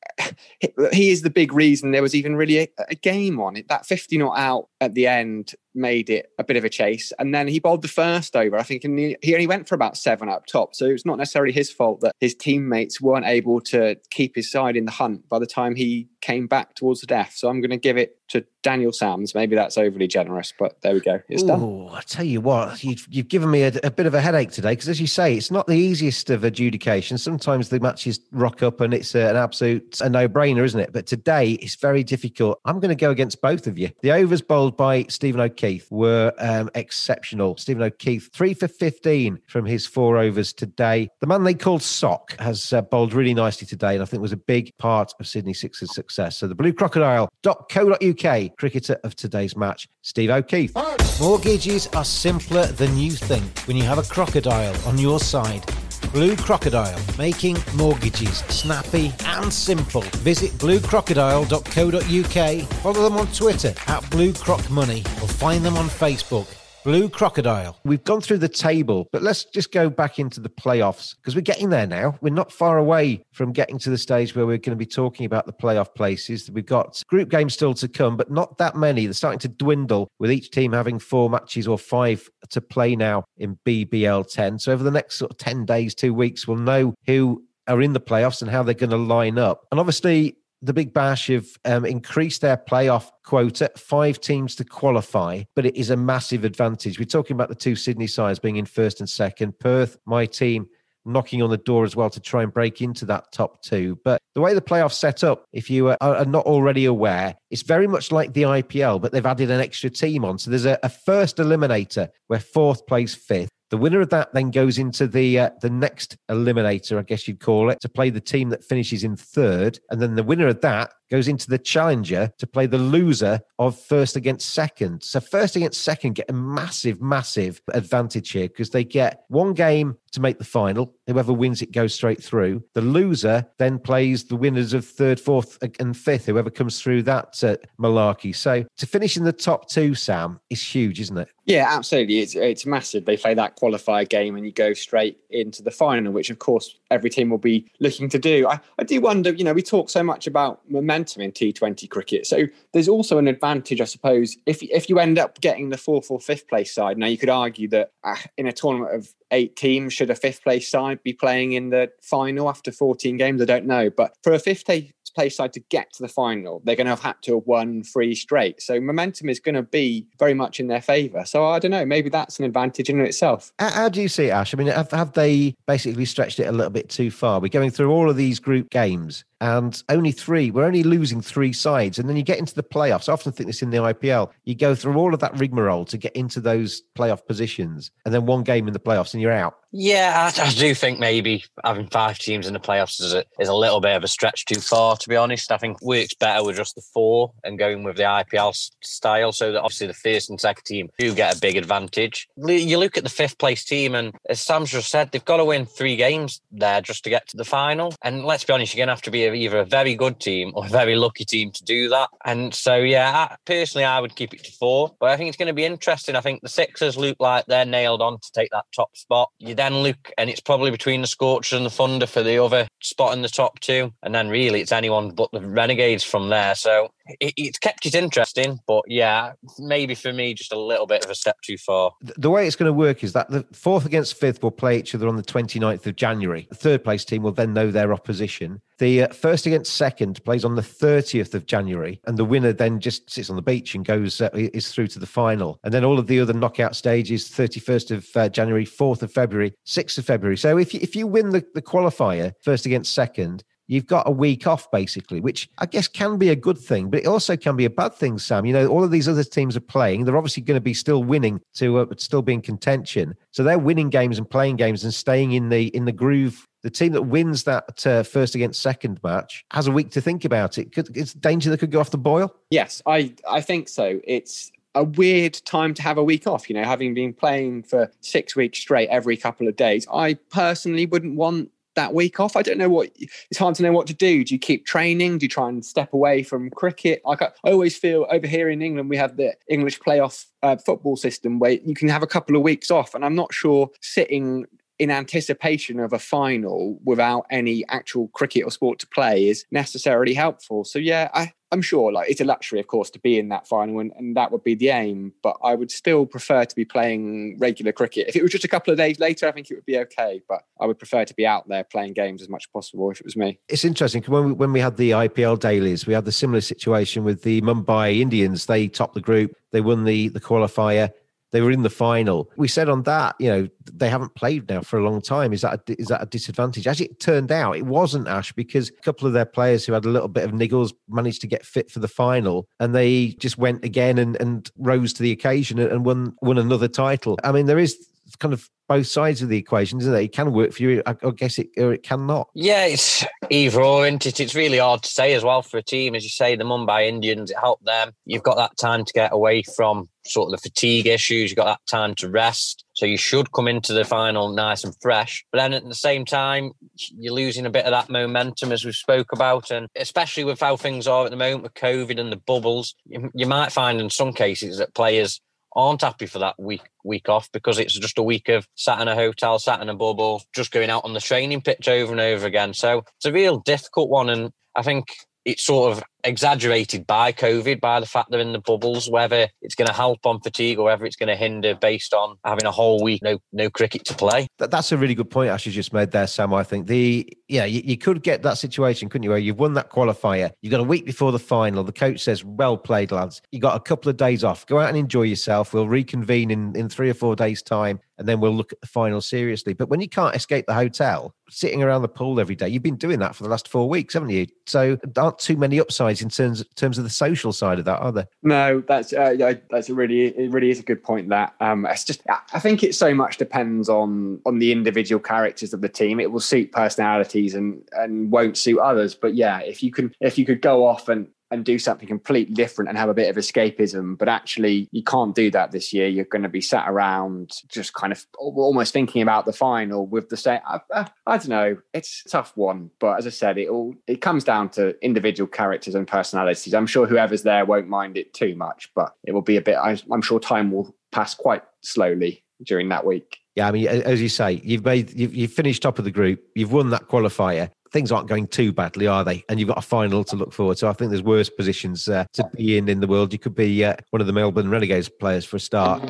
he 0.92 1.10
is 1.10 1.22
the 1.22 1.30
big 1.30 1.52
reason 1.52 1.90
there 1.90 2.02
was 2.02 2.14
even 2.14 2.36
really 2.36 2.58
a, 2.58 2.68
a 2.88 2.94
game 2.94 3.40
on 3.40 3.56
it. 3.56 3.68
That 3.68 3.86
50 3.86 4.18
not 4.18 4.38
out 4.38 4.68
at 4.80 4.94
the 4.94 5.06
end 5.06 5.54
made 5.74 6.10
it 6.10 6.30
a 6.38 6.44
bit 6.44 6.56
of 6.56 6.64
a 6.64 6.68
chase. 6.68 7.12
And 7.18 7.34
then 7.34 7.46
he 7.46 7.60
bowled 7.60 7.82
the 7.82 7.88
first 7.88 8.36
over, 8.36 8.56
I 8.56 8.62
think, 8.62 8.84
and 8.84 8.98
he, 8.98 9.16
he 9.22 9.34
only 9.34 9.46
went 9.46 9.68
for 9.68 9.74
about 9.74 9.96
seven 9.96 10.28
up 10.28 10.46
top. 10.46 10.74
So 10.74 10.86
it's 10.86 11.06
not 11.06 11.18
necessarily 11.18 11.52
his 11.52 11.70
fault 11.70 12.00
that 12.00 12.14
his 12.20 12.34
teammates 12.34 13.00
weren't 13.00 13.26
able 13.26 13.60
to 13.62 13.96
keep 14.10 14.34
his 14.34 14.50
side 14.50 14.76
in 14.76 14.84
the 14.84 14.90
hunt 14.90 15.28
by 15.28 15.38
the 15.38 15.46
time 15.46 15.74
he 15.74 16.08
came 16.20 16.46
back 16.46 16.74
towards 16.74 17.00
the 17.00 17.06
death. 17.06 17.34
So 17.36 17.48
I'm 17.48 17.60
going 17.60 17.70
to 17.70 17.76
give 17.76 17.96
it 17.96 18.18
to 18.28 18.44
Daniel 18.62 18.92
Sams. 18.92 19.34
Maybe 19.34 19.56
that's 19.56 19.78
overly 19.78 20.06
generous, 20.06 20.52
but 20.58 20.80
there 20.82 20.94
we 20.94 21.00
go. 21.00 21.20
It's 21.28 21.42
done. 21.42 21.88
I 21.92 22.00
tell 22.02 22.24
you 22.24 22.40
what, 22.40 22.82
you've, 22.82 23.06
you've 23.10 23.28
given 23.28 23.50
me 23.50 23.62
a, 23.62 23.72
a 23.82 23.90
bit 23.90 24.06
of 24.06 24.14
a 24.14 24.20
headache 24.20 24.50
today 24.50 24.72
because, 24.72 24.88
as 24.88 25.00
you 25.00 25.06
say, 25.06 25.36
it's 25.36 25.50
not 25.50 25.66
the 25.66 25.74
easiest 25.74 26.30
of 26.30 26.44
adjudication. 26.44 27.18
Sometimes 27.18 27.68
the 27.68 27.80
matches 27.80 28.20
rock 28.32 28.62
up 28.62 28.80
and 28.80 28.92
it's 28.92 29.14
an 29.14 29.36
absolute 29.36 29.89
a 30.00 30.08
no-brainer, 30.08 30.64
isn't 30.64 30.78
it? 30.78 30.92
But 30.92 31.06
today 31.06 31.52
it's 31.52 31.76
very 31.76 32.04
difficult. 32.04 32.60
I'm 32.64 32.78
going 32.80 32.90
to 32.90 32.94
go 32.94 33.10
against 33.10 33.40
both 33.40 33.66
of 33.66 33.78
you. 33.78 33.90
The 34.02 34.12
overs 34.12 34.42
bowled 34.42 34.76
by 34.76 35.04
Stephen 35.08 35.40
O'Keefe 35.40 35.90
were 35.90 36.32
um, 36.38 36.70
exceptional. 36.74 37.56
Stephen 37.56 37.82
O'Keefe, 37.82 38.30
three 38.32 38.54
for 38.54 38.68
15 38.68 39.40
from 39.46 39.66
his 39.66 39.86
four 39.86 40.18
overs 40.18 40.52
today. 40.52 41.08
The 41.20 41.26
man 41.26 41.44
they 41.44 41.54
called 41.54 41.82
Sock 41.82 42.38
has 42.38 42.72
uh, 42.72 42.82
bowled 42.82 43.12
really 43.14 43.34
nicely 43.34 43.66
today, 43.66 43.94
and 43.94 44.02
I 44.02 44.04
think 44.04 44.20
was 44.20 44.32
a 44.32 44.36
big 44.36 44.76
part 44.78 45.12
of 45.18 45.26
Sydney 45.26 45.54
Sixers' 45.54 45.94
success. 45.94 46.36
So 46.36 46.46
the 46.46 46.54
Blue 46.54 46.72
Crocodile.co.uk 46.72 48.56
cricketer 48.56 48.98
of 49.04 49.16
today's 49.16 49.56
match, 49.56 49.88
Steve 50.02 50.30
O'Keefe. 50.30 50.72
Mortgages 51.20 51.86
are 51.88 52.04
simpler 52.04 52.66
than 52.66 52.96
you 52.96 53.10
think 53.10 53.58
when 53.60 53.76
you 53.76 53.84
have 53.84 53.98
a 53.98 54.02
crocodile 54.02 54.76
on 54.86 54.98
your 54.98 55.20
side. 55.20 55.64
Blue 56.12 56.36
Crocodile, 56.36 56.98
making 57.18 57.58
mortgages 57.74 58.38
snappy 58.48 59.12
and 59.26 59.52
simple. 59.52 60.02
Visit 60.22 60.52
bluecrocodile.co.uk, 60.52 62.62
follow 62.82 63.02
them 63.02 63.18
on 63.18 63.26
Twitter 63.28 63.74
at 63.86 64.10
Blue 64.10 64.32
Croc 64.32 64.68
Money, 64.70 65.00
or 65.22 65.28
find 65.28 65.64
them 65.64 65.76
on 65.76 65.86
Facebook 65.86 66.46
Blue 66.82 67.10
Crocodile. 67.10 67.78
We've 67.84 68.02
gone 68.02 68.22
through 68.22 68.38
the 68.38 68.48
table, 68.48 69.06
but 69.12 69.22
let's 69.22 69.44
just 69.44 69.70
go 69.70 69.90
back 69.90 70.18
into 70.18 70.40
the 70.40 70.48
playoffs 70.48 71.14
because 71.16 71.34
we're 71.34 71.42
getting 71.42 71.68
there 71.68 71.86
now. 71.86 72.16
We're 72.22 72.32
not 72.32 72.50
far 72.50 72.78
away 72.78 73.22
from 73.32 73.52
getting 73.52 73.78
to 73.80 73.90
the 73.90 73.98
stage 73.98 74.34
where 74.34 74.46
we're 74.46 74.56
going 74.56 74.76
to 74.76 74.76
be 74.76 74.86
talking 74.86 75.26
about 75.26 75.44
the 75.44 75.52
playoff 75.52 75.94
places. 75.94 76.50
We've 76.50 76.64
got 76.64 77.02
group 77.08 77.28
games 77.28 77.52
still 77.52 77.74
to 77.74 77.88
come, 77.88 78.16
but 78.16 78.30
not 78.30 78.56
that 78.58 78.76
many. 78.76 79.04
They're 79.04 79.12
starting 79.12 79.40
to 79.40 79.48
dwindle 79.48 80.08
with 80.18 80.32
each 80.32 80.50
team 80.50 80.72
having 80.72 80.98
four 80.98 81.28
matches 81.28 81.68
or 81.68 81.76
five 81.76 82.26
to 82.48 82.60
play 82.62 82.96
now 82.96 83.24
in 83.36 83.58
BBL 83.66 84.30
10. 84.30 84.58
So 84.58 84.72
over 84.72 84.82
the 84.82 84.90
next 84.90 85.16
sort 85.16 85.32
of 85.32 85.36
10 85.36 85.66
days, 85.66 85.94
two 85.94 86.14
weeks, 86.14 86.48
we'll 86.48 86.56
know 86.56 86.94
who 87.06 87.44
are 87.68 87.82
in 87.82 87.92
the 87.92 88.00
playoffs 88.00 88.40
and 88.40 88.50
how 88.50 88.62
they're 88.62 88.74
going 88.74 88.90
to 88.90 88.96
line 88.96 89.38
up. 89.38 89.66
And 89.70 89.78
obviously, 89.78 90.36
the 90.62 90.72
Big 90.72 90.92
Bash 90.92 91.28
have 91.28 91.46
um, 91.64 91.84
increased 91.84 92.42
their 92.42 92.56
playoff 92.56 93.10
quota, 93.24 93.70
five 93.76 94.20
teams 94.20 94.54
to 94.56 94.64
qualify, 94.64 95.42
but 95.56 95.64
it 95.64 95.76
is 95.76 95.90
a 95.90 95.96
massive 95.96 96.44
advantage. 96.44 96.98
We're 96.98 97.06
talking 97.06 97.34
about 97.34 97.48
the 97.48 97.54
two 97.54 97.76
Sydney 97.76 98.06
sides 98.06 98.38
being 98.38 98.56
in 98.56 98.66
first 98.66 99.00
and 99.00 99.08
second. 99.08 99.58
Perth, 99.58 99.96
my 100.04 100.26
team, 100.26 100.68
knocking 101.06 101.42
on 101.42 101.50
the 101.50 101.56
door 101.56 101.84
as 101.84 101.96
well 101.96 102.10
to 102.10 102.20
try 102.20 102.42
and 102.42 102.52
break 102.52 102.82
into 102.82 103.06
that 103.06 103.32
top 103.32 103.62
two. 103.62 103.98
But 104.04 104.20
the 104.34 104.40
way 104.40 104.52
the 104.52 104.60
playoffs 104.60 104.92
set 104.92 105.24
up, 105.24 105.46
if 105.52 105.70
you 105.70 105.88
are 105.88 106.24
not 106.26 106.44
already 106.46 106.84
aware, 106.84 107.36
it's 107.50 107.62
very 107.62 107.86
much 107.86 108.12
like 108.12 108.34
the 108.34 108.42
IPL, 108.42 109.00
but 109.00 109.12
they've 109.12 109.24
added 109.24 109.50
an 109.50 109.60
extra 109.60 109.88
team 109.90 110.24
on. 110.24 110.38
So 110.38 110.50
there's 110.50 110.66
a, 110.66 110.78
a 110.82 110.88
first 110.88 111.38
eliminator 111.38 112.10
where 112.26 112.40
fourth 112.40 112.86
plays 112.86 113.14
fifth. 113.14 113.50
The 113.70 113.76
winner 113.76 114.00
of 114.00 114.10
that 114.10 114.34
then 114.34 114.50
goes 114.50 114.78
into 114.78 115.06
the 115.06 115.38
uh, 115.38 115.50
the 115.60 115.70
next 115.70 116.16
eliminator, 116.28 116.98
I 116.98 117.02
guess 117.02 117.28
you'd 117.28 117.40
call 117.40 117.70
it, 117.70 117.80
to 117.80 117.88
play 117.88 118.10
the 118.10 118.20
team 118.20 118.48
that 118.50 118.64
finishes 118.64 119.04
in 119.04 119.16
third, 119.16 119.78
and 119.90 120.02
then 120.02 120.16
the 120.16 120.24
winner 120.24 120.48
of 120.48 120.60
that 120.62 120.92
goes 121.10 121.28
into 121.28 121.48
the 121.48 121.58
challenger 121.58 122.32
to 122.38 122.46
play 122.46 122.66
the 122.66 122.78
loser 122.78 123.40
of 123.58 123.78
first 123.78 124.16
against 124.16 124.50
second. 124.50 125.02
So 125.02 125.20
first 125.20 125.56
against 125.56 125.82
second 125.82 126.14
get 126.14 126.30
a 126.30 126.32
massive, 126.32 127.00
massive 127.00 127.60
advantage 127.72 128.30
here 128.30 128.48
because 128.48 128.70
they 128.70 128.84
get 128.84 129.24
one 129.28 129.52
game 129.52 129.96
to 130.12 130.20
make 130.20 130.38
the 130.38 130.44
final. 130.44 130.94
Whoever 131.06 131.32
wins 131.32 131.62
it 131.62 131.72
goes 131.72 131.94
straight 131.94 132.22
through. 132.22 132.62
The 132.74 132.80
loser 132.80 133.46
then 133.58 133.78
plays 133.78 134.24
the 134.24 134.36
winners 134.36 134.72
of 134.72 134.84
third, 134.84 135.20
fourth, 135.20 135.58
and 135.78 135.96
fifth, 135.96 136.26
whoever 136.26 136.50
comes 136.50 136.80
through 136.80 137.02
that 137.04 137.42
uh, 137.42 137.56
malarkey. 137.80 138.34
So 138.34 138.64
to 138.76 138.86
finish 138.86 139.16
in 139.16 139.24
the 139.24 139.32
top 139.32 139.68
two, 139.68 139.94
Sam, 139.94 140.40
is 140.50 140.62
huge, 140.62 141.00
isn't 141.00 141.18
it? 141.18 141.28
Yeah, 141.46 141.66
absolutely. 141.68 142.20
It's 142.20 142.36
it's 142.36 142.64
massive. 142.64 143.04
They 143.06 143.16
play 143.16 143.34
that 143.34 143.56
qualifier 143.56 144.08
game 144.08 144.36
and 144.36 144.46
you 144.46 144.52
go 144.52 144.72
straight 144.72 145.18
into 145.30 145.62
the 145.62 145.70
final, 145.72 146.12
which 146.12 146.30
of 146.30 146.38
course 146.38 146.78
every 146.92 147.10
team 147.10 147.28
will 147.30 147.38
be 147.38 147.66
looking 147.80 148.08
to 148.10 148.18
do. 148.18 148.46
I, 148.46 148.60
I 148.78 148.84
do 148.84 149.00
wonder, 149.00 149.32
you 149.32 149.42
know, 149.42 149.52
we 149.52 149.62
talk 149.62 149.90
so 149.90 150.02
much 150.02 150.28
about 150.28 150.60
momentum 150.70 151.22
in 151.22 151.32
T20 151.32 151.88
cricket. 151.90 152.26
So 152.26 152.46
there's 152.72 152.88
also 152.88 153.18
an 153.18 153.26
advantage, 153.26 153.80
I 153.80 153.84
suppose, 153.84 154.36
if 154.46 154.62
if 154.62 154.88
you 154.88 155.00
end 155.00 155.18
up 155.18 155.40
getting 155.40 155.70
the 155.70 155.76
fourth 155.76 156.10
or 156.10 156.20
fifth 156.20 156.46
place 156.46 156.72
side. 156.72 156.98
Now 156.98 157.06
you 157.06 157.18
could 157.18 157.30
argue 157.30 157.68
that 157.68 157.92
uh, 158.04 158.16
in 158.36 158.46
a 158.46 158.52
tournament 158.52 158.94
of 158.94 159.12
eight 159.30 159.56
teams, 159.56 159.92
should 159.92 160.10
a 160.10 160.14
fifth 160.14 160.42
place 160.42 160.70
side 160.70 161.02
be 161.02 161.12
playing 161.12 161.52
in 161.52 161.70
the 161.70 161.90
final 162.02 162.48
after 162.48 162.72
14 162.72 163.16
games? 163.16 163.40
I 163.40 163.44
don't 163.44 163.66
know. 163.66 163.90
But 163.90 164.14
for 164.22 164.32
a 164.32 164.38
fifth 164.38 164.64
place 164.64 165.36
side 165.36 165.52
to 165.52 165.60
get 165.70 165.92
to 165.94 166.02
the 166.02 166.08
final, 166.08 166.60
they're 166.64 166.76
going 166.76 166.86
to 166.86 166.90
have 166.90 167.00
had 167.00 167.16
to 167.22 167.36
have 167.36 167.46
won 167.46 167.82
three 167.82 168.14
straight. 168.14 168.60
So 168.62 168.80
momentum 168.80 169.28
is 169.28 169.40
going 169.40 169.54
to 169.54 169.62
be 169.62 170.06
very 170.18 170.34
much 170.34 170.60
in 170.60 170.68
their 170.68 170.80
favour. 170.80 171.24
So 171.24 171.46
I 171.46 171.58
don't 171.58 171.70
know. 171.70 171.84
Maybe 171.84 172.08
that's 172.08 172.38
an 172.38 172.44
advantage 172.44 172.88
in 172.88 173.00
itself. 173.00 173.52
How, 173.58 173.88
do 173.88 174.00
you 174.00 174.08
see 174.08 174.26
it, 174.26 174.30
Ash? 174.30 174.54
I 174.54 174.56
mean, 174.56 174.68
have, 174.68 174.90
have 174.90 175.12
they 175.12 175.54
basically 175.66 176.04
stretched 176.04 176.40
it 176.40 176.44
a 176.44 176.52
little 176.52 176.70
bit 176.70 176.88
too 176.88 177.10
far? 177.10 177.40
We're 177.40 177.48
going 177.48 177.70
through 177.70 177.90
all 177.90 178.08
of 178.08 178.16
these 178.16 178.38
group 178.38 178.70
games 178.70 179.24
and 179.40 179.82
only 179.88 180.12
three. 180.12 180.50
We're 180.50 180.64
only 180.64 180.82
losing 180.82 181.20
three 181.20 181.52
sides, 181.52 181.98
and 181.98 182.08
then 182.08 182.16
you 182.16 182.22
get 182.22 182.38
into 182.38 182.54
the 182.54 182.62
playoffs. 182.62 183.08
I 183.08 183.12
often 183.12 183.32
think 183.32 183.46
this 183.46 183.62
in 183.62 183.70
the 183.70 183.78
IPL. 183.78 184.30
You 184.44 184.54
go 184.54 184.74
through 184.74 184.96
all 184.96 185.14
of 185.14 185.20
that 185.20 185.38
rigmarole 185.38 185.84
to 185.86 185.98
get 185.98 186.14
into 186.14 186.40
those 186.40 186.82
playoff 186.96 187.26
positions, 187.26 187.90
and 188.04 188.14
then 188.14 188.26
one 188.26 188.42
game 188.42 188.66
in 188.66 188.72
the 188.72 188.80
playoffs, 188.80 189.14
and 189.14 189.22
you're 189.22 189.32
out. 189.32 189.56
Yeah, 189.72 190.32
I, 190.36 190.42
I, 190.42 190.50
do 190.50 190.74
think 190.74 190.98
maybe 190.98 191.44
having 191.64 191.86
five 191.86 192.18
teams 192.18 192.48
in 192.48 192.54
the 192.54 192.60
playoffs 192.60 193.00
is 193.00 193.14
a, 193.14 193.24
is 193.38 193.48
a 193.48 193.54
little 193.54 193.80
bit 193.80 193.94
of 193.94 194.02
a 194.02 194.08
stretch 194.08 194.44
too 194.46 194.60
far, 194.60 194.96
to 194.96 195.08
be 195.08 195.14
honest. 195.14 195.52
I 195.52 195.58
think 195.58 195.80
works 195.80 196.12
better 196.12 196.44
with 196.44 196.56
just 196.56 196.74
the 196.74 196.82
four 196.92 197.32
and 197.44 197.56
going 197.56 197.84
with 197.84 197.96
the 197.96 198.02
IPL 198.02 198.52
style, 198.82 199.30
so 199.30 199.52
that 199.52 199.60
obviously 199.60 199.86
the 199.86 199.94
first 199.94 200.28
and 200.28 200.40
second 200.40 200.64
team 200.64 200.90
do 200.98 201.14
get 201.14 201.36
a 201.36 201.40
big 201.40 201.56
advantage. 201.56 202.28
You 202.36 202.78
look 202.78 202.98
at 202.98 203.04
the 203.04 203.10
fifth 203.10 203.38
place 203.38 203.64
team, 203.64 203.94
and 203.94 204.12
as 204.28 204.40
Sam's 204.40 204.70
just 204.70 204.90
said, 204.90 205.12
they've 205.12 205.24
got 205.24 205.36
to 205.36 205.44
win 205.44 205.66
three 205.66 205.94
games 205.94 206.40
there 206.50 206.80
just 206.80 207.04
to 207.04 207.10
get 207.10 207.28
to 207.28 207.36
the 207.36 207.44
final. 207.44 207.94
And 208.02 208.24
let's 208.24 208.42
be 208.42 208.52
honest, 208.52 208.74
you're 208.74 208.80
going 208.80 208.88
to 208.88 208.94
have 208.94 209.02
to 209.02 209.10
be 209.12 209.29
either 209.34 209.58
a 209.58 209.64
very 209.64 209.94
good 209.94 210.20
team 210.20 210.52
or 210.54 210.66
a 210.66 210.68
very 210.68 210.96
lucky 210.96 211.24
team 211.24 211.50
to 211.52 211.64
do 211.64 211.88
that. 211.88 212.10
And 212.24 212.54
so, 212.54 212.76
yeah, 212.76 213.28
I, 213.30 213.36
personally, 213.44 213.84
I 213.84 214.00
would 214.00 214.16
keep 214.16 214.34
it 214.34 214.44
to 214.44 214.52
four, 214.52 214.94
but 215.00 215.10
I 215.10 215.16
think 215.16 215.28
it's 215.28 215.36
going 215.36 215.48
to 215.48 215.52
be 215.54 215.64
interesting. 215.64 216.16
I 216.16 216.20
think 216.20 216.42
the 216.42 216.48
Sixers 216.48 216.96
look 216.96 217.16
like 217.20 217.46
they're 217.46 217.64
nailed 217.64 218.02
on 218.02 218.18
to 218.18 218.32
take 218.32 218.50
that 218.50 218.66
top 218.74 218.96
spot. 218.96 219.30
You 219.38 219.54
then 219.54 219.76
look, 219.78 220.10
and 220.18 220.30
it's 220.30 220.40
probably 220.40 220.70
between 220.70 221.00
the 221.00 221.06
Scorchers 221.06 221.56
and 221.56 221.66
the 221.66 221.70
Thunder 221.70 222.06
for 222.06 222.22
the 222.22 222.42
other 222.42 222.68
spot 222.80 223.12
in 223.12 223.22
the 223.22 223.28
top 223.28 223.60
two. 223.60 223.92
And 224.02 224.14
then 224.14 224.28
really 224.28 224.60
it's 224.60 224.72
anyone 224.72 225.10
but 225.10 225.30
the 225.32 225.40
Renegades 225.40 226.04
from 226.04 226.28
there. 226.28 226.54
So 226.54 226.90
it, 227.20 227.34
it's 227.36 227.58
kept 227.58 227.86
it 227.86 227.94
interesting, 227.94 228.58
but 228.66 228.82
yeah, 228.86 229.32
maybe 229.58 229.94
for 229.94 230.12
me, 230.12 230.34
just 230.34 230.52
a 230.52 230.58
little 230.58 230.86
bit 230.86 231.04
of 231.04 231.10
a 231.10 231.14
step 231.14 231.36
too 231.42 231.56
far. 231.56 231.92
The 232.00 232.30
way 232.30 232.46
it's 232.46 232.56
going 232.56 232.68
to 232.68 232.72
work 232.72 233.02
is 233.02 233.12
that 233.12 233.30
the 233.30 233.44
fourth 233.52 233.86
against 233.86 234.14
fifth 234.14 234.42
will 234.42 234.50
play 234.50 234.78
each 234.78 234.94
other 234.94 235.08
on 235.08 235.16
the 235.16 235.22
29th 235.22 235.86
of 235.86 235.96
January. 235.96 236.46
The 236.50 236.56
third 236.56 236.84
place 236.84 237.04
team 237.04 237.22
will 237.22 237.32
then 237.32 237.54
know 237.54 237.70
their 237.70 237.92
opposition. 237.92 238.60
The 238.78 239.02
uh, 239.02 239.08
first 239.08 239.44
against 239.44 239.74
second 239.74 240.24
plays 240.24 240.42
on 240.42 240.54
the 240.54 240.62
30th 240.62 241.34
of 241.34 241.46
January, 241.46 242.00
and 242.06 242.16
the 242.16 242.24
winner 242.24 242.54
then 242.54 242.80
just 242.80 243.10
sits 243.10 243.28
on 243.28 243.36
the 243.36 243.42
beach 243.42 243.74
and 243.74 243.84
goes 243.84 244.22
uh, 244.22 244.30
is 244.32 244.72
through 244.72 244.86
to 244.88 244.98
the 244.98 245.06
final. 245.06 245.60
And 245.64 245.74
then 245.74 245.84
all 245.84 245.98
of 245.98 246.06
the 246.06 246.18
other 246.18 246.32
knockout 246.32 246.74
stages: 246.74 247.28
31st 247.28 247.90
of 247.90 248.08
uh, 248.16 248.28
January, 248.30 248.64
4th 248.64 249.02
of 249.02 249.12
February, 249.12 249.52
6th 249.66 249.98
of 249.98 250.06
February. 250.06 250.38
So 250.38 250.56
if 250.56 250.72
you, 250.72 250.80
if 250.82 250.96
you 250.96 251.06
win 251.06 251.28
the, 251.28 251.44
the 251.52 251.60
qualifier 251.60 252.32
first 252.42 252.64
against 252.64 252.94
second, 252.94 253.44
you've 253.70 253.86
got 253.86 254.06
a 254.06 254.10
week 254.10 254.48
off 254.48 254.70
basically, 254.70 255.20
which 255.20 255.48
I 255.58 255.66
guess 255.66 255.86
can 255.86 256.18
be 256.18 256.28
a 256.28 256.36
good 256.36 256.58
thing, 256.58 256.90
but 256.90 257.00
it 257.00 257.06
also 257.06 257.36
can 257.36 257.56
be 257.56 257.64
a 257.64 257.70
bad 257.70 257.94
thing, 257.94 258.18
Sam. 258.18 258.44
You 258.44 258.52
know, 258.52 258.66
all 258.66 258.82
of 258.82 258.90
these 258.90 259.08
other 259.08 259.22
teams 259.22 259.56
are 259.56 259.60
playing. 259.60 260.04
They're 260.04 260.16
obviously 260.16 260.42
going 260.42 260.56
to 260.56 260.60
be 260.60 260.74
still 260.74 261.04
winning 261.04 261.40
to 261.54 261.78
uh, 261.78 261.86
still 261.96 262.20
be 262.20 262.34
in 262.34 262.42
contention. 262.42 263.14
So 263.30 263.44
they're 263.44 263.60
winning 263.60 263.88
games 263.88 264.18
and 264.18 264.28
playing 264.28 264.56
games 264.56 264.82
and 264.82 264.92
staying 264.92 265.32
in 265.32 265.48
the 265.48 265.68
in 265.68 265.84
the 265.84 265.92
groove. 265.92 266.46
The 266.62 266.70
team 266.70 266.92
that 266.92 267.02
wins 267.02 267.44
that 267.44 267.86
uh, 267.86 268.02
first 268.02 268.34
against 268.34 268.60
second 268.60 269.00
match 269.02 269.44
has 269.52 269.66
a 269.66 269.70
week 269.70 269.92
to 269.92 270.00
think 270.00 270.24
about 270.24 270.58
it. 270.58 270.72
Could, 270.72 270.94
it's 270.94 271.14
danger 271.14 271.48
that 271.48 271.58
could 271.58 271.70
go 271.70 271.80
off 271.80 271.90
the 271.90 271.96
boil. 271.98 272.34
Yes, 272.50 272.82
I 272.86 273.14
I 273.28 273.40
think 273.40 273.68
so. 273.68 274.00
It's 274.02 274.50
a 274.74 274.84
weird 274.84 275.34
time 275.44 275.74
to 275.74 275.82
have 275.82 275.96
a 275.96 276.04
week 276.04 276.26
off. 276.26 276.50
You 276.50 276.56
know, 276.56 276.64
having 276.64 276.92
been 276.92 277.12
playing 277.12 277.62
for 277.62 277.90
six 278.00 278.34
weeks 278.34 278.58
straight 278.58 278.88
every 278.88 279.16
couple 279.16 279.46
of 279.46 279.54
days, 279.54 279.86
I 279.92 280.14
personally 280.14 280.86
wouldn't 280.86 281.14
want 281.14 281.50
that 281.74 281.94
week 281.94 282.20
off. 282.20 282.36
I 282.36 282.42
don't 282.42 282.58
know 282.58 282.68
what 282.68 282.90
it's 282.96 283.38
hard 283.38 283.54
to 283.56 283.62
know 283.62 283.72
what 283.72 283.86
to 283.88 283.94
do. 283.94 284.24
Do 284.24 284.34
you 284.34 284.38
keep 284.38 284.66
training? 284.66 285.18
Do 285.18 285.24
you 285.24 285.28
try 285.28 285.48
and 285.48 285.64
step 285.64 285.92
away 285.92 286.22
from 286.22 286.50
cricket? 286.50 287.02
Like 287.04 287.22
I, 287.22 287.30
I 287.44 287.52
always 287.52 287.76
feel 287.76 288.06
over 288.10 288.26
here 288.26 288.50
in 288.50 288.62
England, 288.62 288.90
we 288.90 288.96
have 288.96 289.16
the 289.16 289.34
English 289.48 289.80
playoff 289.80 290.26
uh, 290.42 290.56
football 290.56 290.96
system 290.96 291.38
where 291.38 291.52
you 291.52 291.74
can 291.74 291.88
have 291.88 292.02
a 292.02 292.06
couple 292.06 292.36
of 292.36 292.42
weeks 292.42 292.70
off, 292.70 292.94
and 292.94 293.04
I'm 293.04 293.14
not 293.14 293.32
sure 293.32 293.70
sitting 293.80 294.46
in 294.80 294.90
anticipation 294.90 295.78
of 295.78 295.92
a 295.92 295.98
final 295.98 296.78
without 296.84 297.26
any 297.30 297.66
actual 297.68 298.08
cricket 298.08 298.44
or 298.44 298.50
sport 298.50 298.78
to 298.78 298.86
play 298.86 299.28
is 299.28 299.44
necessarily 299.50 300.14
helpful. 300.14 300.64
So 300.64 300.78
yeah, 300.78 301.10
I, 301.12 301.34
I'm 301.52 301.60
sure 301.60 301.92
like 301.92 302.08
it's 302.08 302.22
a 302.22 302.24
luxury, 302.24 302.60
of 302.60 302.66
course, 302.66 302.88
to 302.90 302.98
be 302.98 303.18
in 303.18 303.28
that 303.28 303.46
final 303.46 303.80
and, 303.80 303.92
and 303.96 304.16
that 304.16 304.32
would 304.32 304.42
be 304.42 304.54
the 304.54 304.70
aim. 304.70 305.12
But 305.22 305.36
I 305.44 305.54
would 305.54 305.70
still 305.70 306.06
prefer 306.06 306.46
to 306.46 306.56
be 306.56 306.64
playing 306.64 307.38
regular 307.38 307.72
cricket. 307.72 308.08
If 308.08 308.16
it 308.16 308.22
was 308.22 308.32
just 308.32 308.44
a 308.44 308.48
couple 308.48 308.72
of 308.72 308.78
days 308.78 308.98
later, 308.98 309.28
I 309.28 309.32
think 309.32 309.50
it 309.50 309.54
would 309.54 309.66
be 309.66 309.76
okay. 309.76 310.22
But 310.26 310.44
I 310.58 310.64
would 310.64 310.78
prefer 310.78 311.04
to 311.04 311.14
be 311.14 311.26
out 311.26 311.46
there 311.46 311.64
playing 311.64 311.92
games 311.92 312.22
as 312.22 312.30
much 312.30 312.44
as 312.44 312.50
possible 312.50 312.90
if 312.90 313.00
it 313.00 313.04
was 313.04 313.16
me. 313.16 313.38
It's 313.50 313.66
interesting 313.66 314.02
when 314.04 314.24
we, 314.24 314.32
when 314.32 314.52
we 314.54 314.60
had 314.60 314.78
the 314.78 314.92
IPL 314.92 315.40
dailies, 315.40 315.86
we 315.86 315.92
had 315.92 316.06
the 316.06 316.12
similar 316.12 316.40
situation 316.40 317.04
with 317.04 317.22
the 317.22 317.42
Mumbai 317.42 318.00
Indians. 318.00 318.46
They 318.46 318.66
topped 318.66 318.94
the 318.94 319.02
group, 319.02 319.36
they 319.50 319.60
won 319.60 319.84
the 319.84 320.08
the 320.08 320.20
qualifier 320.20 320.90
they 321.32 321.40
were 321.40 321.50
in 321.50 321.62
the 321.62 321.70
final. 321.70 322.30
We 322.36 322.48
said 322.48 322.68
on 322.68 322.82
that, 322.84 323.16
you 323.18 323.28
know, 323.28 323.48
they 323.72 323.88
haven't 323.88 324.14
played 324.14 324.48
now 324.48 324.62
for 324.62 324.78
a 324.78 324.84
long 324.84 325.00
time. 325.00 325.32
Is 325.32 325.42
that 325.42 325.60
a, 325.68 325.80
is 325.80 325.88
that 325.88 326.02
a 326.02 326.06
disadvantage? 326.06 326.66
As 326.66 326.80
it 326.80 327.00
turned 327.00 327.30
out, 327.30 327.56
it 327.56 327.66
wasn't 327.66 328.08
Ash 328.08 328.32
because 328.32 328.68
a 328.68 328.82
couple 328.82 329.06
of 329.06 329.12
their 329.12 329.24
players 329.24 329.64
who 329.64 329.72
had 329.72 329.84
a 329.84 329.90
little 329.90 330.08
bit 330.08 330.24
of 330.24 330.32
niggles 330.32 330.72
managed 330.88 331.20
to 331.22 331.26
get 331.26 331.44
fit 331.44 331.70
for 331.70 331.78
the 331.78 331.88
final, 331.88 332.48
and 332.58 332.74
they 332.74 333.08
just 333.18 333.38
went 333.38 333.64
again 333.64 333.98
and, 333.98 334.16
and 334.16 334.50
rose 334.58 334.92
to 334.94 335.02
the 335.02 335.12
occasion 335.12 335.58
and 335.58 335.84
won 335.84 336.16
won 336.22 336.38
another 336.38 336.68
title. 336.68 337.18
I 337.24 337.32
mean, 337.32 337.46
there 337.46 337.58
is 337.58 337.89
kind 338.18 338.34
of 338.34 338.48
both 338.70 338.86
sides 338.86 339.20
of 339.20 339.28
the 339.28 339.36
equation, 339.36 339.80
isn't 339.80 339.92
it? 339.92 340.04
It 340.04 340.12
can 340.12 340.32
work 340.32 340.52
for 340.52 340.62
you, 340.62 340.80
I, 340.86 340.92
guess 340.92 341.40
it 341.40 341.48
or 341.56 341.72
it 341.72 341.82
cannot. 341.82 342.28
Yeah, 342.36 342.66
it's 342.66 343.04
either 343.28 343.60
or, 343.60 343.84
isn't 343.84 344.06
it? 344.06 344.20
It's 344.20 344.36
really 344.36 344.58
hard 344.58 344.84
to 344.84 344.88
say 344.88 345.14
as 345.14 345.24
well 345.24 345.42
for 345.42 345.58
a 345.58 345.62
team, 345.62 345.96
as 345.96 346.04
you 346.04 346.10
say, 346.10 346.36
the 346.36 346.44
Mumbai 346.44 346.86
Indians. 346.86 347.32
It 347.32 347.36
helped 347.36 347.64
them. 347.64 347.90
You've 348.06 348.22
got 348.22 348.36
that 348.36 348.56
time 348.56 348.84
to 348.84 348.92
get 348.92 349.12
away 349.12 349.42
from 349.42 349.88
sort 350.06 350.28
of 350.28 350.40
the 350.40 350.48
fatigue 350.48 350.86
issues. 350.86 351.30
You've 351.30 351.36
got 351.36 351.46
that 351.46 351.66
time 351.68 351.96
to 351.96 352.08
rest. 352.08 352.64
So 352.74 352.86
you 352.86 352.96
should 352.96 353.32
come 353.32 353.48
into 353.48 353.72
the 353.72 353.84
final 353.84 354.32
nice 354.32 354.62
and 354.62 354.72
fresh. 354.80 355.26
But 355.32 355.38
then 355.38 355.52
at 355.52 355.64
the 355.64 355.74
same 355.74 356.04
time, 356.04 356.52
you're 356.96 357.12
losing 357.12 357.46
a 357.46 357.50
bit 357.50 357.64
of 357.64 357.72
that 357.72 357.90
momentum 357.90 358.52
as 358.52 358.64
we 358.64 358.70
spoke 358.70 359.12
about. 359.12 359.50
And 359.50 359.66
especially 359.74 360.22
with 360.22 360.38
how 360.38 360.56
things 360.56 360.86
are 360.86 361.04
at 361.06 361.10
the 361.10 361.16
moment 361.16 361.42
with 361.42 361.54
COVID 361.54 361.98
and 361.98 362.12
the 362.12 362.16
bubbles, 362.16 362.76
you, 362.86 363.10
you 363.14 363.26
might 363.26 363.50
find 363.50 363.80
in 363.80 363.90
some 363.90 364.12
cases 364.12 364.58
that 364.58 364.74
players 364.74 365.20
aren't 365.54 365.82
happy 365.82 366.06
for 366.06 366.18
that 366.20 366.38
week 366.38 366.62
week 366.84 367.08
off 367.08 367.30
because 367.32 367.58
it's 367.58 367.78
just 367.78 367.98
a 367.98 368.02
week 368.02 368.28
of 368.28 368.46
sat 368.54 368.80
in 368.80 368.88
a 368.88 368.94
hotel, 368.94 369.38
sat 369.38 369.60
in 369.60 369.68
a 369.68 369.74
bubble, 369.74 370.22
just 370.34 370.52
going 370.52 370.70
out 370.70 370.84
on 370.84 370.94
the 370.94 371.00
training 371.00 371.42
pitch 371.42 371.68
over 371.68 371.92
and 371.92 372.00
over 372.00 372.26
again. 372.26 372.54
So 372.54 372.84
it's 372.96 373.06
a 373.06 373.12
real 373.12 373.38
difficult 373.38 373.90
one, 373.90 374.08
and 374.08 374.30
I 374.54 374.62
think 374.62 374.88
it's 375.24 375.44
sort 375.44 375.72
of 375.72 375.82
exaggerated 376.04 376.86
by 376.86 377.12
COVID, 377.12 377.60
by 377.60 377.80
the 377.80 377.86
fact 377.86 378.10
they're 378.10 378.20
in 378.20 378.32
the 378.32 378.40
bubbles, 378.40 378.88
whether 378.90 379.28
it's 379.42 379.54
going 379.54 379.68
to 379.68 379.74
help 379.74 380.04
on 380.06 380.20
fatigue 380.20 380.58
or 380.58 380.64
whether 380.64 380.84
it's 380.84 380.96
going 380.96 381.08
to 381.08 381.16
hinder 381.16 381.54
based 381.54 381.94
on 381.94 382.16
having 382.24 382.46
a 382.46 382.50
whole 382.50 382.82
week 382.82 383.02
no 383.02 383.18
no 383.32 383.50
cricket 383.50 383.84
to 383.86 383.94
play. 383.94 384.26
That, 384.38 384.50
that's 384.50 384.72
a 384.72 384.76
really 384.76 384.94
good 384.94 385.10
point 385.10 385.30
Ash 385.30 385.46
you 385.46 385.52
just 385.52 385.72
made 385.72 385.90
there, 385.90 386.06
Sam. 386.06 386.32
I 386.34 386.42
think 386.42 386.66
the 386.66 387.10
yeah 387.28 387.44
you, 387.44 387.62
you, 387.64 387.76
could 387.76 388.02
get 388.02 388.22
that 388.22 388.38
situation, 388.38 388.88
couldn't 388.88 389.04
you, 389.04 389.10
where 389.10 389.18
you've 389.18 389.38
won 389.38 389.54
that 389.54 389.70
qualifier, 389.70 390.30
you've 390.42 390.50
got 390.50 390.60
a 390.60 390.64
week 390.64 390.86
before 390.86 391.12
the 391.12 391.18
final, 391.18 391.64
the 391.64 391.72
coach 391.72 392.00
says, 392.00 392.24
"Well 392.24 392.56
played, 392.56 392.92
lads. 392.92 393.22
You 393.32 393.40
got 393.40 393.56
a 393.56 393.60
couple 393.60 393.90
of 393.90 393.96
days 393.96 394.24
off. 394.24 394.46
Go 394.46 394.58
out 394.58 394.68
and 394.68 394.78
enjoy 394.78 395.02
yourself. 395.02 395.52
We'll 395.52 395.68
reconvene 395.68 396.30
in 396.30 396.56
in 396.56 396.68
three 396.68 396.90
or 396.90 396.94
four 396.94 397.16
days' 397.16 397.42
time." 397.42 397.80
And 397.98 398.08
then 398.08 398.18
we'll 398.18 398.34
look 398.34 398.50
at 398.50 398.60
the 398.62 398.66
final 398.66 399.02
seriously. 399.02 399.52
But 399.52 399.68
when 399.68 399.82
you 399.82 399.88
can't 399.88 400.16
escape 400.16 400.46
the 400.46 400.54
hotel, 400.54 401.14
sitting 401.28 401.62
around 401.62 401.82
the 401.82 401.88
pool 401.88 402.18
every 402.18 402.34
day, 402.34 402.48
you've 402.48 402.62
been 402.62 402.76
doing 402.76 402.98
that 403.00 403.14
for 403.14 403.24
the 403.24 403.28
last 403.28 403.46
four 403.46 403.68
weeks, 403.68 403.92
haven't 403.92 404.08
you? 404.08 404.26
So 404.46 404.78
aren't 404.96 405.18
too 405.18 405.36
many 405.36 405.60
upsides 405.60 405.89
in 405.98 406.08
terms 406.08 406.44
terms 406.54 406.78
of 406.78 406.84
the 406.84 406.90
social 406.90 407.32
side 407.32 407.58
of 407.58 407.64
that, 407.64 407.80
are 407.80 407.92
there? 407.92 408.08
No, 408.22 408.60
that's 408.60 408.92
uh, 408.92 409.34
that's 409.50 409.68
a 409.68 409.74
really 409.74 410.06
it 410.06 410.30
really 410.30 410.50
is 410.50 410.60
a 410.60 410.62
good 410.62 410.82
point. 410.82 411.08
That 411.08 411.34
um, 411.40 411.66
it's 411.66 411.84
just 411.84 412.02
I 412.32 412.38
think 412.38 412.62
it 412.62 412.74
so 412.74 412.94
much 412.94 413.16
depends 413.16 413.68
on 413.68 414.20
on 414.24 414.38
the 414.38 414.52
individual 414.52 415.00
characters 415.00 415.52
of 415.52 415.60
the 415.60 415.68
team. 415.68 416.00
It 416.00 416.12
will 416.12 416.20
suit 416.20 416.52
personalities 416.52 417.34
and 417.34 417.62
and 417.72 418.10
won't 418.10 418.36
suit 418.36 418.58
others. 418.58 418.94
But 418.94 419.14
yeah, 419.14 419.40
if 419.40 419.62
you 419.62 419.70
can 419.72 419.94
if 420.00 420.18
you 420.18 420.24
could 420.24 420.40
go 420.40 420.66
off 420.66 420.88
and 420.88 421.08
and 421.30 421.44
do 421.44 421.58
something 421.58 421.86
completely 421.86 422.34
different 422.34 422.68
and 422.68 422.76
have 422.76 422.88
a 422.88 422.94
bit 422.94 423.08
of 423.08 423.16
escapism. 423.16 423.96
But 423.96 424.08
actually, 424.08 424.68
you 424.72 424.82
can't 424.82 425.14
do 425.14 425.30
that 425.30 425.52
this 425.52 425.72
year. 425.72 425.86
You're 425.86 426.04
going 426.04 426.22
to 426.22 426.28
be 426.28 426.40
sat 426.40 426.68
around 426.68 427.32
just 427.48 427.72
kind 427.74 427.92
of 427.92 428.04
almost 428.18 428.72
thinking 428.72 429.02
about 429.02 429.26
the 429.26 429.32
final 429.32 429.86
with 429.86 430.08
the 430.08 430.16
same. 430.16 430.40
I, 430.46 430.60
I, 430.74 430.90
I, 431.06 431.16
don't 431.18 431.28
know. 431.28 431.56
It's 431.72 432.02
a 432.06 432.08
tough 432.08 432.32
one, 432.36 432.70
but 432.80 432.98
as 432.98 433.06
I 433.06 433.10
said, 433.10 433.38
it 433.38 433.48
all 433.48 433.74
it 433.86 434.00
comes 434.00 434.24
down 434.24 434.48
to 434.50 434.74
individual 434.84 435.28
characters 435.28 435.74
and 435.74 435.86
personalities. 435.86 436.52
I'm 436.52 436.66
sure 436.66 436.86
whoever's 436.86 437.22
there 437.22 437.44
won't 437.44 437.68
mind 437.68 437.96
it 437.96 438.12
too 438.12 438.34
much, 438.34 438.70
but 438.74 438.94
it 439.04 439.12
will 439.12 439.22
be 439.22 439.36
a 439.36 439.42
bit. 439.42 439.56
I, 439.56 439.78
I'm 439.92 440.02
sure 440.02 440.18
time 440.18 440.50
will 440.50 440.74
pass 440.90 441.14
quite 441.14 441.42
slowly 441.62 442.24
during 442.42 442.70
that 442.70 442.84
week. 442.84 443.19
Yeah, 443.36 443.48
I 443.48 443.52
mean, 443.52 443.68
as 443.68 444.02
you 444.02 444.08
say, 444.08 444.40
you've 444.44 444.64
made 444.64 444.92
you've, 444.92 445.14
you've 445.14 445.32
finished 445.32 445.62
top 445.62 445.78
of 445.78 445.84
the 445.84 445.90
group. 445.90 446.22
You've 446.34 446.52
won 446.52 446.70
that 446.70 446.88
qualifier 446.88 447.50
things 447.70 447.92
aren't 447.92 448.08
going 448.08 448.26
too 448.26 448.52
badly, 448.52 448.86
are 448.86 449.04
they? 449.04 449.24
And 449.28 449.38
you've 449.38 449.48
got 449.48 449.58
a 449.58 449.62
final 449.62 450.04
to 450.04 450.16
look 450.16 450.32
forward 450.32 450.56
to. 450.58 450.66
I 450.68 450.72
think 450.72 450.90
there's 450.90 451.02
worse 451.02 451.30
positions 451.30 451.88
uh, 451.88 452.04
to 452.14 452.28
be 452.34 452.58
in 452.58 452.68
in 452.68 452.80
the 452.80 452.86
world. 452.86 453.12
You 453.12 453.18
could 453.18 453.34
be 453.34 453.64
uh, 453.64 453.76
one 453.90 454.00
of 454.00 454.06
the 454.06 454.12
Melbourne 454.12 454.50
Renegades 454.50 454.88
players 454.88 455.24
for 455.24 455.36
a 455.36 455.40
start. 455.40 455.80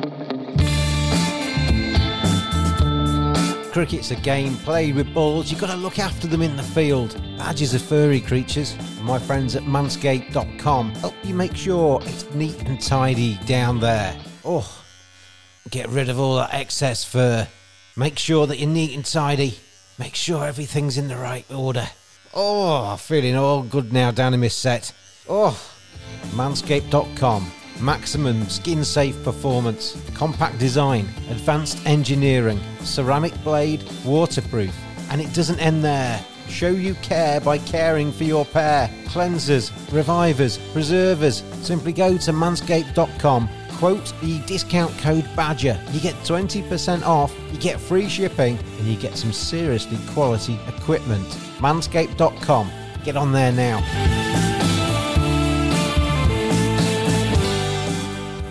Cricket's 3.71 4.11
a 4.11 4.15
game 4.17 4.57
played 4.57 4.95
with 4.95 5.13
balls. 5.13 5.49
You've 5.49 5.61
got 5.61 5.69
to 5.69 5.77
look 5.77 5.97
after 5.97 6.27
them 6.27 6.41
in 6.41 6.57
the 6.57 6.63
field. 6.63 7.19
Badgers 7.37 7.73
are 7.73 7.79
furry 7.79 8.19
creatures. 8.19 8.75
My 9.01 9.17
friends 9.17 9.55
at 9.55 9.63
manscaped.com 9.63 10.91
help 10.95 11.13
you 11.23 11.33
make 11.33 11.55
sure 11.55 12.01
it's 12.03 12.29
neat 12.33 12.61
and 12.63 12.81
tidy 12.81 13.39
down 13.45 13.79
there. 13.79 14.13
Oh, 14.43 14.80
get 15.69 15.89
rid 15.89 16.09
of 16.09 16.19
all 16.19 16.35
that 16.37 16.53
excess 16.53 17.03
fur. 17.03 17.47
Make 17.95 18.17
sure 18.17 18.47
that 18.47 18.57
you're 18.57 18.69
neat 18.69 18.95
and 18.95 19.05
tidy. 19.05 19.59
Make 19.99 20.15
sure 20.15 20.45
everything's 20.45 20.97
in 20.97 21.07
the 21.07 21.17
right 21.17 21.45
order. 21.51 21.87
Oh, 22.33 22.95
feeling 22.95 23.35
all 23.35 23.61
good 23.61 23.91
now 23.91 24.11
down 24.11 24.33
in 24.33 24.39
my 24.39 24.47
set. 24.47 24.93
Oh, 25.27 25.59
manscaped.com. 26.31 27.51
Maximum 27.79 28.47
skin 28.47 28.85
safe 28.85 29.21
performance, 29.23 29.99
compact 30.13 30.59
design, 30.59 31.07
advanced 31.29 31.83
engineering, 31.85 32.59
ceramic 32.81 33.33
blade, 33.43 33.83
waterproof. 34.05 34.75
And 35.09 35.19
it 35.19 35.33
doesn't 35.33 35.59
end 35.59 35.83
there. 35.83 36.23
Show 36.47 36.69
you 36.69 36.93
care 36.95 37.39
by 37.41 37.57
caring 37.57 38.11
for 38.11 38.23
your 38.23 38.45
pair. 38.45 38.87
Cleansers, 39.05 39.71
revivers, 39.91 40.57
preservers. 40.73 41.43
Simply 41.61 41.91
go 41.93 42.17
to 42.17 42.31
manscaped.com 42.31 43.49
quote 43.81 44.13
the 44.21 44.37
discount 44.45 44.95
code 44.99 45.27
BADGER. 45.35 45.75
You 45.91 45.99
get 45.99 46.13
20% 46.17 47.01
off, 47.01 47.33
you 47.51 47.57
get 47.57 47.79
free 47.79 48.07
shipping, 48.07 48.59
and 48.77 48.87
you 48.87 48.95
get 48.95 49.17
some 49.17 49.33
seriously 49.33 49.97
quality 50.13 50.59
equipment. 50.67 51.25
Manscaped.com. 51.57 52.71
Get 53.03 53.17
on 53.17 53.31
there 53.31 53.51
now. 53.51 54.20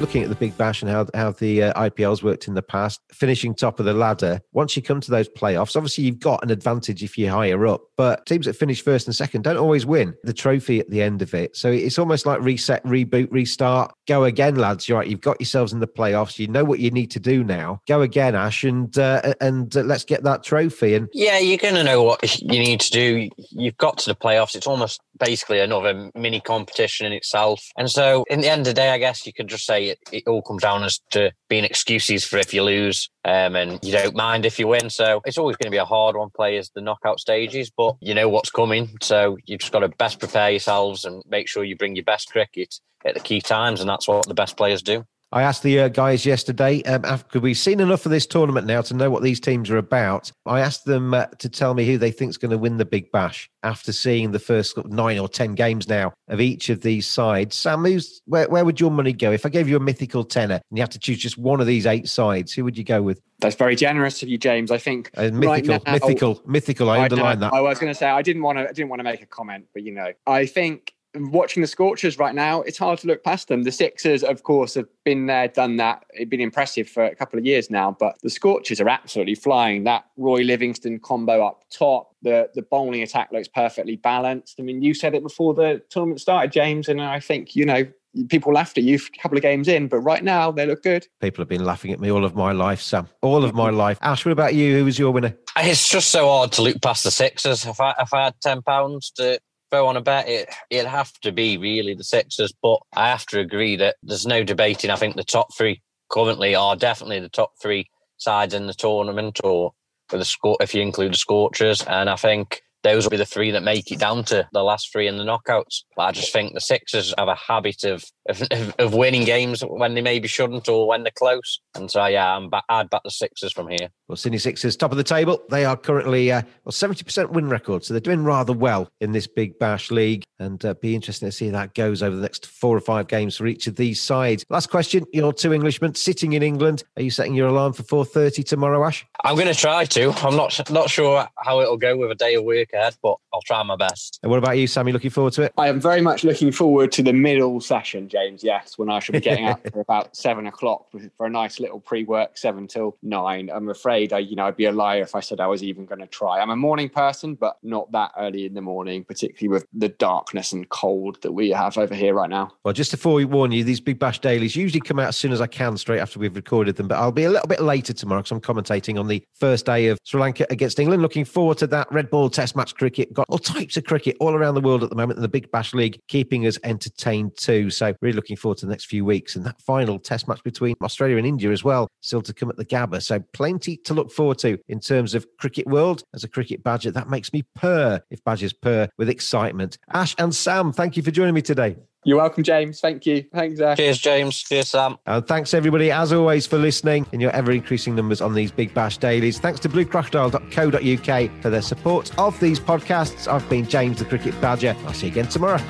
Looking 0.00 0.22
at 0.22 0.28
the 0.30 0.34
Big 0.34 0.56
Bash 0.56 0.82
and 0.82 0.90
how, 0.90 1.06
how 1.14 1.32
the 1.32 1.64
uh, 1.64 1.88
IPL's 1.90 2.22
worked 2.22 2.48
in 2.48 2.54
the 2.54 2.62
past, 2.62 3.00
finishing 3.12 3.54
top 3.54 3.78
of 3.78 3.86
the 3.86 3.92
ladder, 3.92 4.40
once 4.52 4.74
you 4.74 4.82
come 4.82 5.00
to 5.00 5.10
those 5.10 5.28
playoffs, 5.28 5.76
obviously 5.76 6.04
you've 6.04 6.18
got 6.18 6.42
an 6.42 6.50
advantage 6.50 7.02
if 7.02 7.18
you're 7.18 7.30
higher 7.30 7.66
up, 7.66 7.82
but 7.96 8.24
teams 8.26 8.46
that 8.46 8.56
finish 8.56 8.82
first 8.82 9.06
and 9.06 9.14
second 9.14 9.42
don't 9.42 9.58
always 9.58 9.84
win 9.84 10.14
the 10.22 10.32
trophy 10.32 10.80
at 10.80 10.88
the 10.90 11.02
end 11.02 11.20
of 11.20 11.34
it. 11.34 11.54
So 11.56 11.70
it's 11.70 11.98
almost 11.98 12.24
like 12.24 12.40
reset, 12.40 12.82
reboot, 12.84 13.28
restart, 13.30 13.92
go 14.08 14.24
again, 14.24 14.56
lads. 14.56 14.88
You're 14.88 14.98
right. 14.98 15.06
You've 15.06 15.20
got 15.20 15.40
yourselves 15.40 15.72
in 15.72 15.80
the 15.80 15.86
playoffs. 15.86 16.38
You 16.38 16.48
know 16.48 16.64
what 16.64 16.80
you 16.80 16.90
need 16.90 17.10
to 17.12 17.20
do 17.20 17.44
now. 17.44 17.80
Go 17.86 18.02
again, 18.02 18.34
Ash, 18.34 18.64
and 18.64 18.96
uh, 18.98 19.34
and 19.40 19.76
uh, 19.76 19.82
let's 19.82 20.04
get 20.04 20.24
that 20.24 20.42
trophy. 20.42 20.94
And 20.94 21.08
yeah, 21.12 21.38
you're 21.38 21.58
to 21.58 21.84
know 21.84 22.02
what 22.02 22.40
you 22.40 22.58
need 22.58 22.80
to 22.80 22.90
do. 22.90 23.28
You've 23.50 23.76
got 23.76 23.98
to 23.98 24.10
the 24.10 24.16
playoffs. 24.16 24.54
It's 24.54 24.66
almost 24.66 25.00
basically 25.20 25.60
another 25.60 26.10
mini 26.14 26.40
competition 26.40 27.06
in 27.06 27.12
itself. 27.12 27.62
And 27.76 27.90
so, 27.90 28.24
in 28.28 28.40
the 28.40 28.48
end 28.48 28.62
of 28.62 28.66
the 28.66 28.74
day, 28.74 28.90
I 28.90 28.98
guess 28.98 29.26
you 29.26 29.32
could 29.32 29.48
just 29.48 29.66
say 29.66 29.88
it, 29.88 29.98
it 30.10 30.24
all 30.26 30.42
comes 30.42 30.62
down 30.62 30.82
as 30.82 30.98
to 31.10 31.30
being 31.48 31.64
excuses 31.64 32.24
for 32.24 32.38
if 32.38 32.52
you 32.52 32.62
lose 32.62 33.08
um, 33.24 33.54
and 33.54 33.78
you 33.82 33.92
don't 33.92 34.16
mind 34.16 34.46
if 34.46 34.58
you 34.58 34.66
win. 34.66 34.90
So 34.90 35.20
it's 35.24 35.38
always 35.38 35.56
going 35.56 35.70
to 35.70 35.74
be 35.74 35.76
a 35.76 35.84
hard 35.84 36.16
one 36.16 36.30
play 36.34 36.56
as 36.56 36.70
the 36.74 36.80
knockout 36.80 37.20
stages, 37.20 37.70
but 37.70 37.96
you 38.00 38.14
know 38.14 38.28
what's 38.28 38.50
coming. 38.50 38.90
So 39.02 39.36
you've 39.44 39.60
just 39.60 39.72
got 39.72 39.80
to 39.80 39.88
best 39.88 40.18
prepare 40.18 40.50
yourselves 40.50 41.04
and 41.04 41.22
make 41.28 41.48
sure 41.48 41.64
you 41.64 41.76
bring 41.76 41.96
your 41.96 42.04
best 42.04 42.30
cricket 42.30 42.74
at 43.04 43.14
the 43.14 43.20
key 43.20 43.40
times. 43.40 43.80
And 43.80 43.88
that's 43.88 44.08
what 44.08 44.26
the 44.26 44.34
best 44.34 44.56
players 44.56 44.82
do. 44.82 45.04
I 45.32 45.42
asked 45.42 45.62
the 45.62 45.78
uh, 45.78 45.88
guys 45.88 46.26
yesterday, 46.26 46.82
um, 46.82 47.04
after 47.04 47.38
we've 47.38 47.56
seen 47.56 47.78
enough 47.78 48.04
of 48.04 48.10
this 48.10 48.26
tournament 48.26 48.66
now 48.66 48.82
to 48.82 48.94
know 48.94 49.10
what 49.10 49.22
these 49.22 49.38
teams 49.38 49.70
are 49.70 49.76
about. 49.76 50.32
I 50.44 50.58
asked 50.58 50.86
them 50.86 51.14
uh, 51.14 51.26
to 51.38 51.48
tell 51.48 51.74
me 51.74 51.86
who 51.86 51.98
they 51.98 52.10
think 52.10 52.30
is 52.30 52.36
going 52.36 52.50
to 52.50 52.58
win 52.58 52.78
the 52.78 52.84
Big 52.84 53.12
Bash 53.12 53.48
after 53.62 53.92
seeing 53.92 54.32
the 54.32 54.40
first 54.40 54.76
nine 54.86 55.20
or 55.20 55.28
10 55.28 55.54
games 55.54 55.88
now 55.88 56.12
of 56.26 56.40
each 56.40 56.68
of 56.68 56.80
these 56.80 57.06
sides. 57.06 57.54
Sam, 57.54 57.84
who's, 57.84 58.20
where, 58.24 58.48
where 58.48 58.64
would 58.64 58.80
your 58.80 58.90
money 58.90 59.12
go? 59.12 59.30
If 59.30 59.46
I 59.46 59.50
gave 59.50 59.68
you 59.68 59.76
a 59.76 59.80
mythical 59.80 60.24
tenner 60.24 60.54
and 60.54 60.78
you 60.78 60.82
have 60.82 60.90
to 60.90 60.98
choose 60.98 61.18
just 61.18 61.38
one 61.38 61.60
of 61.60 61.68
these 61.68 61.86
eight 61.86 62.08
sides, 62.08 62.52
who 62.52 62.64
would 62.64 62.76
you 62.76 62.84
go 62.84 63.00
with? 63.00 63.20
That's 63.38 63.56
very 63.56 63.76
generous 63.76 64.24
of 64.24 64.28
you, 64.28 64.36
James. 64.36 64.72
I 64.72 64.78
think 64.78 65.12
uh, 65.16 65.30
mythical, 65.32 65.48
right 65.48 65.66
now, 65.66 65.92
mythical, 65.92 66.42
mythical. 66.44 66.90
I, 66.90 66.98
I 66.98 67.04
underline 67.04 67.38
that. 67.38 67.52
I 67.52 67.60
was 67.60 67.78
going 67.78 67.92
to 67.92 67.98
say 67.98 68.08
I 68.08 68.20
didn't 68.20 68.42
want 68.42 68.58
to. 68.58 68.68
I 68.68 68.72
didn't 68.72 68.90
want 68.90 69.00
to 69.00 69.04
make 69.04 69.22
a 69.22 69.26
comment, 69.26 69.66
but 69.72 69.82
you 69.82 69.92
know, 69.92 70.12
I 70.26 70.44
think 70.44 70.92
watching 71.14 71.60
the 71.60 71.66
Scorchers 71.66 72.18
right 72.18 72.34
now, 72.34 72.62
it's 72.62 72.78
hard 72.78 72.98
to 73.00 73.06
look 73.06 73.24
past 73.24 73.48
them. 73.48 73.62
The 73.62 73.72
Sixers, 73.72 74.22
of 74.22 74.42
course, 74.42 74.74
have 74.74 74.88
been 75.04 75.26
there, 75.26 75.48
done 75.48 75.76
that. 75.76 76.04
It's 76.10 76.28
been 76.28 76.40
impressive 76.40 76.88
for 76.88 77.04
a 77.04 77.14
couple 77.14 77.38
of 77.38 77.44
years 77.44 77.70
now, 77.70 77.96
but 77.98 78.16
the 78.22 78.30
Scorchers 78.30 78.80
are 78.80 78.88
absolutely 78.88 79.34
flying. 79.34 79.84
That 79.84 80.04
Roy 80.16 80.42
Livingstone 80.42 81.00
combo 81.00 81.44
up 81.44 81.64
top, 81.70 82.14
the 82.22 82.50
the 82.54 82.62
bowling 82.62 83.02
attack 83.02 83.30
looks 83.32 83.48
perfectly 83.48 83.96
balanced. 83.96 84.56
I 84.58 84.62
mean, 84.62 84.82
you 84.82 84.94
said 84.94 85.14
it 85.14 85.22
before 85.22 85.54
the 85.54 85.82
tournament 85.90 86.20
started, 86.20 86.52
James, 86.52 86.88
and 86.88 87.00
I 87.00 87.20
think 87.20 87.56
you 87.56 87.64
know 87.64 87.86
people 88.28 88.52
laughed 88.52 88.76
at 88.76 88.84
you 88.84 88.96
a 88.96 89.18
couple 89.18 89.38
of 89.38 89.42
games 89.42 89.68
in, 89.68 89.88
but 89.88 90.00
right 90.00 90.24
now 90.24 90.50
they 90.50 90.66
look 90.66 90.82
good. 90.82 91.06
People 91.20 91.42
have 91.42 91.48
been 91.48 91.64
laughing 91.64 91.92
at 91.92 92.00
me 92.00 92.10
all 92.10 92.24
of 92.24 92.34
my 92.34 92.52
life, 92.52 92.80
Sam. 92.80 93.08
All 93.22 93.44
of 93.44 93.54
my 93.54 93.70
life. 93.70 93.98
Ash, 94.02 94.24
what 94.24 94.32
about 94.32 94.54
you? 94.54 94.78
Who 94.78 94.84
was 94.84 94.98
your 94.98 95.12
winner? 95.12 95.36
It's 95.56 95.88
just 95.88 96.10
so 96.10 96.28
hard 96.28 96.52
to 96.52 96.62
look 96.62 96.80
past 96.82 97.04
the 97.04 97.10
Sixers. 97.10 97.66
If 97.66 97.80
I 97.80 97.94
if 97.98 98.12
I 98.12 98.24
had 98.24 98.34
ten 98.40 98.62
pounds 98.62 99.10
to 99.12 99.40
throw 99.70 99.86
on 99.86 99.96
a 99.96 100.00
bet, 100.00 100.28
it, 100.28 100.48
it'd 100.70 100.90
have 100.90 101.12
to 101.20 101.32
be 101.32 101.56
really 101.56 101.94
the 101.94 102.04
Sixers. 102.04 102.52
But 102.62 102.78
I 102.94 103.08
have 103.08 103.26
to 103.26 103.40
agree 103.40 103.76
that 103.76 103.96
there's 104.02 104.26
no 104.26 104.44
debating. 104.44 104.90
I 104.90 104.96
think 104.96 105.16
the 105.16 105.24
top 105.24 105.54
three 105.56 105.82
currently 106.10 106.54
are 106.54 106.76
definitely 106.76 107.20
the 107.20 107.28
top 107.28 107.52
three 107.60 107.88
sides 108.18 108.54
in 108.54 108.66
the 108.66 108.74
tournament, 108.74 109.40
or 109.44 109.72
for 110.08 110.18
the 110.18 110.24
score 110.24 110.56
if 110.60 110.74
you 110.74 110.82
include 110.82 111.12
the 111.12 111.18
Scorchers. 111.18 111.82
And 111.82 112.10
I 112.10 112.16
think 112.16 112.62
those 112.82 113.04
will 113.04 113.10
be 113.10 113.16
the 113.16 113.26
three 113.26 113.50
that 113.50 113.62
make 113.62 113.92
it 113.92 113.98
down 113.98 114.24
to 114.24 114.48
the 114.52 114.62
last 114.62 114.90
three 114.90 115.06
in 115.06 115.18
the 115.18 115.24
knockouts. 115.24 115.84
But 115.96 116.02
I 116.02 116.12
just 116.12 116.32
think 116.32 116.54
the 116.54 116.60
Sixers 116.60 117.14
have 117.18 117.28
a 117.28 117.34
habit 117.34 117.84
of 117.84 118.04
of, 118.28 118.42
of 118.78 118.94
winning 118.94 119.24
games 119.24 119.62
when 119.62 119.94
they 119.94 120.02
maybe 120.02 120.28
shouldn't 120.28 120.68
or 120.68 120.88
when 120.88 121.02
they're 121.02 121.12
close. 121.16 121.60
And 121.74 121.90
so, 121.90 122.04
yeah, 122.06 122.34
I'm 122.34 122.50
back, 122.50 122.64
I'd 122.68 122.90
back 122.90 123.02
the 123.04 123.10
Sixers 123.10 123.52
from 123.52 123.68
here. 123.68 123.88
Well, 124.10 124.16
Sydney 124.16 124.38
Sixers, 124.38 124.76
top 124.76 124.90
of 124.90 124.96
the 124.96 125.04
table. 125.04 125.40
They 125.50 125.64
are 125.64 125.76
currently 125.76 126.32
uh, 126.32 126.42
well 126.64 126.72
70% 126.72 127.30
win 127.30 127.48
record, 127.48 127.84
so 127.84 127.94
they're 127.94 128.00
doing 128.00 128.24
rather 128.24 128.52
well 128.52 128.88
in 129.00 129.12
this 129.12 129.28
Big 129.28 129.56
Bash 129.60 129.92
League. 129.92 130.24
And 130.40 130.64
uh, 130.64 130.74
be 130.74 130.96
interesting 130.96 131.28
to 131.28 131.32
see 131.32 131.46
how 131.46 131.52
that 131.52 131.74
goes 131.74 132.02
over 132.02 132.16
the 132.16 132.22
next 132.22 132.46
four 132.46 132.76
or 132.76 132.80
five 132.80 133.06
games 133.06 133.36
for 133.36 133.46
each 133.46 133.68
of 133.68 133.76
these 133.76 134.00
sides. 134.00 134.44
Last 134.48 134.68
question: 134.68 135.04
You're 135.12 135.32
two 135.32 135.52
Englishmen 135.52 135.94
sitting 135.94 136.32
in 136.32 136.42
England. 136.42 136.82
Are 136.96 137.02
you 137.02 137.10
setting 137.10 137.34
your 137.34 137.46
alarm 137.48 137.72
for 137.72 137.82
4:30 137.84 138.44
tomorrow, 138.44 138.84
Ash? 138.84 139.06
I'm 139.22 139.36
going 139.36 139.46
to 139.46 139.54
try 139.54 139.84
to. 139.84 140.10
I'm 140.26 140.34
not 140.34 140.70
not 140.70 140.90
sure 140.90 141.28
how 141.36 141.60
it'll 141.60 141.76
go 141.76 141.96
with 141.96 142.10
a 142.10 142.16
day 142.16 142.34
of 142.34 142.42
work 142.42 142.72
ahead, 142.72 142.96
but 143.02 143.16
I'll 143.32 143.42
try 143.42 143.62
my 143.62 143.76
best. 143.76 144.18
And 144.24 144.30
what 144.30 144.38
about 144.38 144.58
you, 144.58 144.66
Sammy? 144.66 144.90
Looking 144.90 145.10
forward 145.10 145.34
to 145.34 145.42
it? 145.42 145.52
I 145.56 145.68
am 145.68 145.78
very 145.78 146.00
much 146.00 146.24
looking 146.24 146.50
forward 146.50 146.90
to 146.92 147.02
the 147.04 147.12
middle 147.12 147.60
session, 147.60 148.08
James 148.08 148.40
James. 148.40 148.42
Yes, 148.42 148.78
when 148.78 148.90
I 148.90 148.98
should 148.98 149.12
be 149.12 149.20
getting 149.20 149.46
up 149.48 149.60
for 149.70 149.80
about 149.80 150.16
seven 150.16 150.46
o'clock 150.46 150.86
for 151.16 151.26
a 151.26 151.30
nice 151.30 151.60
little 151.60 151.80
pre-work, 151.80 152.38
seven 152.38 152.66
till 152.66 152.96
nine. 153.02 153.50
I'm 153.52 153.68
afraid 153.68 153.99
I, 154.08 154.18
you 154.18 154.36
know, 154.36 154.46
I'd 154.46 154.56
be 154.56 154.66
a 154.66 154.72
liar 154.72 155.02
if 155.02 155.14
I 155.14 155.20
said 155.20 155.40
I 155.40 155.46
was 155.46 155.62
even 155.62 155.86
going 155.86 156.00
to 156.00 156.06
try. 156.06 156.40
I'm 156.40 156.50
a 156.50 156.56
morning 156.56 156.88
person, 156.88 157.34
but 157.34 157.58
not 157.62 157.90
that 157.92 158.12
early 158.18 158.46
in 158.46 158.54
the 158.54 158.60
morning, 158.60 159.04
particularly 159.04 159.48
with 159.48 159.66
the 159.72 159.88
darkness 159.88 160.52
and 160.52 160.68
cold 160.68 161.20
that 161.22 161.32
we 161.32 161.50
have 161.50 161.78
over 161.78 161.94
here 161.94 162.14
right 162.14 162.30
now. 162.30 162.52
Well, 162.64 162.74
just 162.74 162.90
to 162.92 162.96
forewarn 162.96 163.52
you, 163.52 163.64
these 163.64 163.80
Big 163.80 163.98
Bash 163.98 164.18
dailies 164.20 164.56
usually 164.56 164.80
come 164.80 164.98
out 164.98 165.08
as 165.08 165.16
soon 165.16 165.32
as 165.32 165.40
I 165.40 165.46
can, 165.46 165.76
straight 165.76 166.00
after 166.00 166.18
we've 166.18 166.34
recorded 166.34 166.76
them. 166.76 166.88
But 166.88 166.98
I'll 166.98 167.12
be 167.12 167.24
a 167.24 167.30
little 167.30 167.48
bit 167.48 167.60
later 167.60 167.92
tomorrow 167.92 168.22
because 168.22 168.32
I'm 168.32 168.40
commentating 168.40 168.98
on 168.98 169.06
the 169.06 169.22
first 169.34 169.66
day 169.66 169.86
of 169.88 169.98
Sri 170.04 170.20
Lanka 170.20 170.46
against 170.50 170.78
England. 170.78 171.02
Looking 171.02 171.24
forward 171.24 171.58
to 171.58 171.66
that 171.68 171.90
red 171.92 172.10
ball 172.10 172.30
test 172.30 172.56
match 172.56 172.74
cricket. 172.74 173.12
Got 173.12 173.26
all 173.28 173.38
types 173.38 173.76
of 173.76 173.84
cricket 173.84 174.16
all 174.20 174.34
around 174.34 174.54
the 174.54 174.60
world 174.60 174.82
at 174.82 174.90
the 174.90 174.96
moment, 174.96 175.18
and 175.18 175.24
the 175.24 175.28
Big 175.28 175.50
Bash 175.50 175.74
League 175.74 176.00
keeping 176.08 176.46
us 176.46 176.58
entertained 176.64 177.36
too. 177.36 177.70
So 177.70 177.94
really 178.00 178.16
looking 178.16 178.36
forward 178.36 178.58
to 178.58 178.66
the 178.66 178.70
next 178.70 178.86
few 178.86 179.04
weeks 179.04 179.36
and 179.36 179.44
that 179.44 179.60
final 179.60 179.98
test 179.98 180.28
match 180.28 180.42
between 180.42 180.76
Australia 180.82 181.16
and 181.16 181.26
India 181.26 181.50
as 181.50 181.64
well, 181.64 181.88
still 182.00 182.22
to 182.22 182.32
come 182.32 182.50
at 182.50 182.56
the 182.56 182.64
Gabba. 182.64 183.02
So 183.02 183.20
plenty 183.32 183.76
to 183.78 183.89
look 183.94 184.10
forward 184.10 184.38
to 184.38 184.58
in 184.68 184.80
terms 184.80 185.14
of 185.14 185.26
cricket 185.38 185.66
world. 185.66 186.02
As 186.14 186.24
a 186.24 186.28
cricket 186.28 186.62
badger, 186.62 186.90
that 186.90 187.08
makes 187.08 187.32
me 187.32 187.44
purr 187.54 188.00
if 188.10 188.22
badgers 188.24 188.52
purr 188.52 188.88
with 188.98 189.08
excitement. 189.08 189.78
Ash 189.92 190.14
and 190.18 190.34
Sam, 190.34 190.72
thank 190.72 190.96
you 190.96 191.02
for 191.02 191.10
joining 191.10 191.34
me 191.34 191.42
today. 191.42 191.76
You're 192.04 192.16
welcome, 192.16 192.42
James. 192.42 192.80
Thank 192.80 193.04
you. 193.04 193.26
Thanks, 193.34 193.60
Ash. 193.60 193.76
Cheers, 193.76 193.98
James. 193.98 194.42
Cheers, 194.42 194.68
Sam. 194.70 194.96
And 195.04 195.26
thanks, 195.26 195.52
everybody, 195.52 195.90
as 195.90 196.14
always, 196.14 196.46
for 196.46 196.56
listening 196.56 197.06
in 197.12 197.20
your 197.20 197.30
ever 197.32 197.52
increasing 197.52 197.94
numbers 197.94 198.22
on 198.22 198.32
these 198.32 198.50
Big 198.50 198.72
Bash 198.72 198.96
dailies. 198.96 199.38
Thanks 199.38 199.60
to 199.60 199.68
bluecrocodile.co.uk 199.68 201.42
for 201.42 201.50
their 201.50 201.62
support 201.62 202.18
of 202.18 202.40
these 202.40 202.58
podcasts. 202.58 203.28
I've 203.28 203.48
been 203.50 203.66
James 203.66 203.98
the 203.98 204.06
Cricket 204.06 204.38
Badger. 204.40 204.74
I'll 204.86 204.94
see 204.94 205.08
you 205.08 205.12
again 205.12 205.28
tomorrow. 205.28 205.60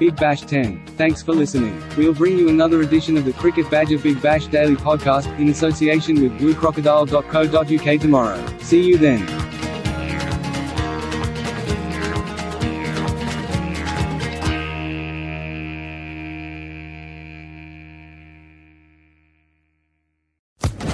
Big 0.00 0.16
Bash 0.16 0.40
10. 0.40 0.84
Thanks 0.96 1.22
for 1.22 1.32
listening. 1.34 1.78
We'll 1.94 2.14
bring 2.14 2.38
you 2.38 2.48
another 2.48 2.80
edition 2.80 3.18
of 3.18 3.26
the 3.26 3.34
Cricket 3.34 3.70
Badger 3.70 3.98
Big 3.98 4.20
Bash 4.22 4.46
Daily 4.46 4.74
Podcast 4.74 5.38
in 5.38 5.50
association 5.50 6.22
with 6.22 6.32
bluecrocodile.co.uk 6.40 8.00
tomorrow. 8.00 8.58
See 8.60 8.82
you 8.82 8.96
then. 8.96 9.28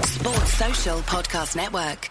Sports 0.02 0.52
Social 0.52 0.98
Podcast 1.02 1.54
Network. 1.54 2.10